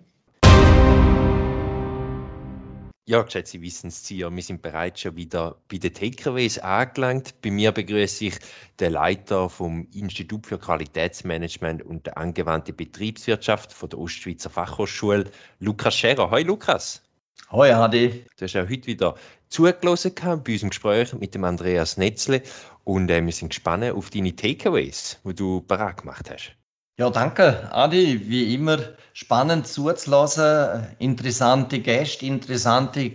Ja, 3.07 3.21
geschätzte 3.21 3.61
Wissenszieher, 3.61 4.35
wir 4.35 4.41
sind 4.41 4.63
bereits 4.63 5.01
schon 5.01 5.15
wieder 5.15 5.57
bei 5.69 5.77
den 5.77 5.93
Takeaways 5.93 6.57
angelangt. 6.57 7.39
Bei 7.43 7.51
mir 7.51 7.71
begrüße 7.71 8.25
ich 8.25 8.39
den 8.79 8.93
Leiter 8.93 9.47
vom 9.47 9.87
Institut 9.93 10.47
für 10.47 10.57
Qualitätsmanagement 10.57 11.83
und 11.83 12.17
angewandte 12.17 12.73
Betriebswirtschaft 12.73 13.71
von 13.71 13.89
der 13.89 13.99
Ostschweizer 13.99 14.49
Fachhochschule, 14.49 15.25
Lukas 15.59 15.95
Scherer. 15.95 16.31
Hoi 16.31 16.41
Lukas. 16.41 17.04
Hoi 17.51 17.71
Adi. 17.71 18.25
Du 18.37 18.43
hast 18.45 18.53
ja 18.53 18.63
heute 18.63 18.87
wieder 18.87 19.15
zugelassen 19.49 20.11
bei 20.15 20.53
unserem 20.53 20.69
Gespräch 20.71 21.13
mit 21.13 21.35
dem 21.35 21.43
Andreas 21.43 21.95
Netzle 21.95 22.41
und 22.83 23.09
äh, 23.09 23.23
wir 23.23 23.31
sind 23.31 23.49
gespannt 23.49 23.91
auf 23.91 24.09
deine 24.09 24.35
Takeaways, 24.35 25.19
die 25.23 25.35
du 25.35 25.61
bereit 25.61 26.01
gemacht 26.01 26.29
hast. 26.29 26.55
Ja, 26.97 27.09
danke, 27.09 27.71
Adi. 27.71 28.21
Wie 28.29 28.53
immer 28.53 28.79
spannend 29.13 29.67
zuzulassen. 29.67 30.87
Interessante 30.99 31.79
Gäste, 31.79 32.25
interessante 32.25 33.11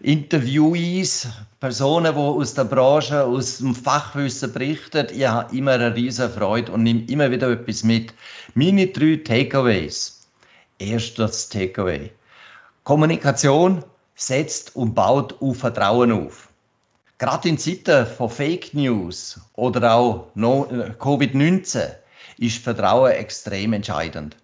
Interviewees, 0.00 1.28
Personen, 1.60 2.14
die 2.14 2.20
aus 2.20 2.54
der 2.54 2.64
Branche, 2.64 3.24
aus 3.24 3.58
dem 3.58 3.74
Fachwissen 3.74 4.52
berichten. 4.52 5.06
Ich 5.14 5.26
habe 5.26 5.56
immer 5.56 5.72
eine 5.72 5.94
riesige 5.94 6.28
Freude 6.28 6.72
und 6.72 6.82
nehme 6.82 7.04
immer 7.08 7.30
wieder 7.30 7.50
etwas 7.50 7.84
mit. 7.84 8.14
Meine 8.54 8.86
drei 8.86 9.16
Takeaways. 9.16 10.28
Erstes 10.78 11.48
Takeaway. 11.48 12.10
Kommunikation 12.84 13.84
setzt 14.16 14.74
und 14.74 14.94
baut 14.94 15.40
auf 15.40 15.58
Vertrauen 15.58 16.10
auf. 16.10 16.48
Gerade 17.18 17.48
in 17.48 17.58
Zeiten 17.58 18.04
von 18.06 18.28
Fake 18.28 18.74
News 18.74 19.40
oder 19.54 19.94
auch 19.94 20.26
Covid-19 20.34 21.92
ist 22.38 22.58
Vertrauen 22.58 23.12
extrem 23.12 23.74
entscheidend. 23.74 24.36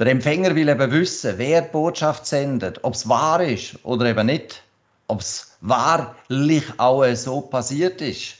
Der 0.00 0.08
Empfänger 0.08 0.54
will 0.56 0.68
eben 0.68 0.90
wissen, 0.90 1.34
wer 1.36 1.62
die 1.62 1.70
Botschaft 1.70 2.26
sendet, 2.26 2.82
ob 2.82 2.94
es 2.94 3.08
wahr 3.08 3.40
ist 3.40 3.76
oder 3.84 4.06
eben 4.06 4.26
nicht, 4.26 4.64
ob 5.06 5.20
es 5.20 5.56
wahrlich 5.60 6.64
auch 6.78 7.04
so 7.14 7.42
passiert 7.42 8.00
ist. 8.00 8.34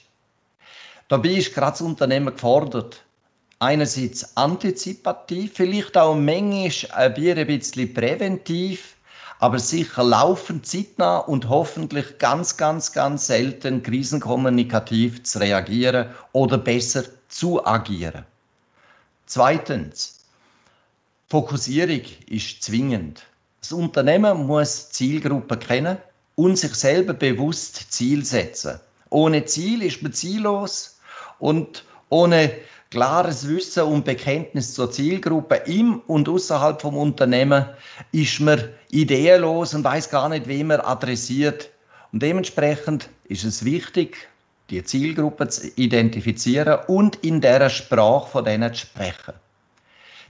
Dabei 1.06 1.28
ist 1.28 1.54
gerade 1.54 1.72
das 1.72 1.82
Unternehmen 1.82 2.34
gefordert. 2.34 3.04
Einerseits 3.60 4.36
antizipativ, 4.36 5.52
vielleicht 5.54 5.96
auch 5.96 6.16
manchmal 6.16 7.14
ein 7.14 7.46
bisschen 7.46 7.94
präventiv, 7.94 8.96
aber 9.40 9.58
sicher 9.58 10.04
laufend, 10.04 10.66
zeitnah 10.66 11.18
und 11.18 11.48
hoffentlich 11.48 12.18
ganz, 12.18 12.58
ganz, 12.58 12.92
ganz 12.92 13.26
selten 13.26 13.82
krisenkommunikativ 13.82 15.22
zu 15.22 15.38
reagieren 15.40 16.10
oder 16.32 16.58
besser 16.58 17.04
zu 17.28 17.64
agieren. 17.66 18.24
Zweitens, 19.24 20.20
Fokussierung 21.28 22.02
ist 22.26 22.62
zwingend. 22.62 23.22
Das 23.60 23.72
Unternehmen 23.72 24.46
muss 24.46 24.90
Zielgruppen 24.90 25.58
kennen 25.58 25.96
und 26.34 26.58
sich 26.58 26.74
selber 26.74 27.14
bewusst 27.14 27.92
Ziel 27.92 28.24
setzen. 28.24 28.78
Ohne 29.08 29.44
Ziel 29.46 29.82
ist 29.82 30.02
man 30.02 30.12
ziellos 30.12 30.98
und 31.38 31.84
ohne 32.10 32.52
klares 32.90 33.46
Wissen 33.48 33.84
und 33.84 34.04
Bekenntnis 34.04 34.74
zur 34.74 34.90
Zielgruppe 34.90 35.56
im 35.66 36.00
und 36.08 36.28
außerhalb 36.28 36.82
vom 36.82 36.96
Unternehmen 36.96 37.66
ist 38.10 38.40
man 38.40 38.68
ideenlos 38.90 39.74
und 39.74 39.84
weiß 39.84 40.10
gar 40.10 40.28
nicht, 40.28 40.48
wem 40.48 40.68
man 40.68 40.80
adressiert. 40.80 41.70
Und 42.12 42.22
dementsprechend 42.22 43.08
ist 43.24 43.44
es 43.44 43.64
wichtig, 43.64 44.28
die 44.70 44.82
Zielgruppe 44.82 45.48
zu 45.48 45.68
identifizieren 45.76 46.80
und 46.88 47.16
in 47.16 47.40
der 47.40 47.70
Sprache 47.70 48.28
von 48.28 48.44
denen 48.44 48.74
zu 48.74 48.80
sprechen. 48.80 49.34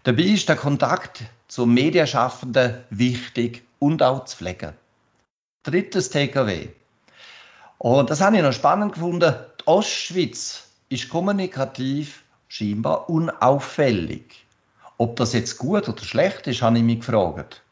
Dabei 0.03 0.23
ist 0.23 0.49
der 0.49 0.57
Kontakt 0.57 1.23
zum 1.49 1.73
Medienschaffenden 1.73 2.85
wichtig 2.91 3.63
und 3.79 4.03
auch 4.03 4.25
zu 4.25 4.37
pflegen. 4.37 4.75
Drittes 5.63 6.11
TKW. 6.11 6.69
Und 7.79 8.11
das 8.11 8.21
habe 8.21 8.37
ich 8.37 8.43
noch 8.43 8.53
spannend 8.53 8.95
gefunden. 8.95 9.35
Die 9.61 9.67
Ostschweiz 9.67 10.69
ist 10.91 11.09
kommunikativ 11.09 12.23
scheinbar 12.51 13.09
unauffällig. 13.09 14.45
Ob 14.99 15.17
das 15.17 15.33
jetzt 15.33 15.57
gut 15.57 15.89
oder 15.89 16.03
schlecht 16.03 16.49
ist, 16.49 16.63
habe 16.63 16.79
ich 16.79 16.83
mich 16.83 16.99
gefragt. 16.99 17.63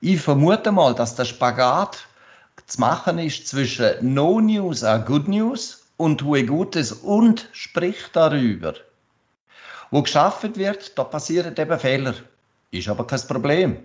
Ich 0.00 0.20
vermute 0.20 0.72
mal, 0.72 0.94
dass 0.94 1.14
der 1.14 1.26
Spagat 1.26 2.06
zu 2.66 2.80
machen 2.80 3.18
ist 3.18 3.46
zwischen 3.46 4.14
No 4.14 4.40
News 4.40 4.82
und 4.82 5.06
Good 5.06 5.28
News 5.28 5.86
und 5.98 6.18
tue 6.18 6.46
Gutes 6.46 6.92
und 6.92 7.48
sprich 7.52 8.06
darüber. 8.12 8.74
Wo 9.90 10.02
geschafft 10.02 10.56
wird, 10.56 10.98
da 10.98 11.04
passieren 11.04 11.54
eben 11.56 11.78
Fehler. 11.78 12.14
Ist 12.70 12.88
aber 12.88 13.06
kein 13.06 13.20
Problem. 13.20 13.76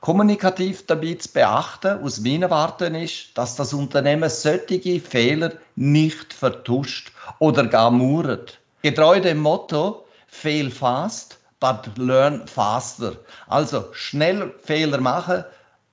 Kommunikativ 0.00 0.86
dabei 0.86 1.14
zu 1.14 1.28
beachten, 1.30 2.02
aus 2.02 2.20
meiner 2.20 2.50
Warte 2.50 2.86
ist, 2.86 3.36
dass 3.36 3.54
das 3.54 3.74
Unternehmen 3.74 4.30
solche 4.30 5.00
Fehler 5.00 5.52
nicht 5.76 6.32
vertuscht 6.32 7.12
oder 7.38 7.66
gar 7.66 7.90
mauert. 7.90 8.58
Getreu 8.84 9.18
dem 9.18 9.38
Motto, 9.38 10.04
fail 10.26 10.70
fast, 10.70 11.38
but 11.58 11.88
learn 11.96 12.46
faster. 12.46 13.16
Also 13.48 13.86
schnell 13.94 14.52
Fehler 14.62 15.00
machen, 15.00 15.42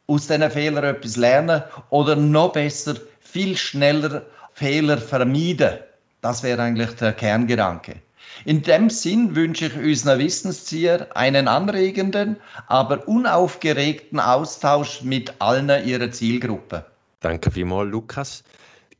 aus 0.07 0.27
diesen 0.27 0.51
Fehlern 0.51 0.83
etwas 0.83 1.15
lernen 1.15 1.63
oder 1.89 2.17
noch 2.17 2.51
besser, 2.51 2.95
viel 3.21 3.55
schneller 3.55 4.23
Fehler 4.51 4.97
vermeiden. 4.97 5.79
Das 6.19 6.43
wäre 6.43 6.63
eigentlich 6.63 6.91
der 6.95 7.13
Kerngedanke. 7.13 7.95
In 8.43 8.61
dem 8.61 8.89
Sinn 8.89 9.37
wünsche 9.37 9.67
ich 9.67 9.77
unseren 9.77 10.19
Wissenszieher 10.19 11.07
einen 11.15 11.47
anregenden, 11.47 12.35
aber 12.67 13.07
unaufgeregten 13.07 14.19
Austausch 14.19 15.01
mit 15.01 15.33
allen 15.39 15.87
ihrer 15.87 16.11
Zielgruppe. 16.11 16.85
Danke 17.21 17.51
vielmals, 17.51 17.89
Lukas. 17.89 18.43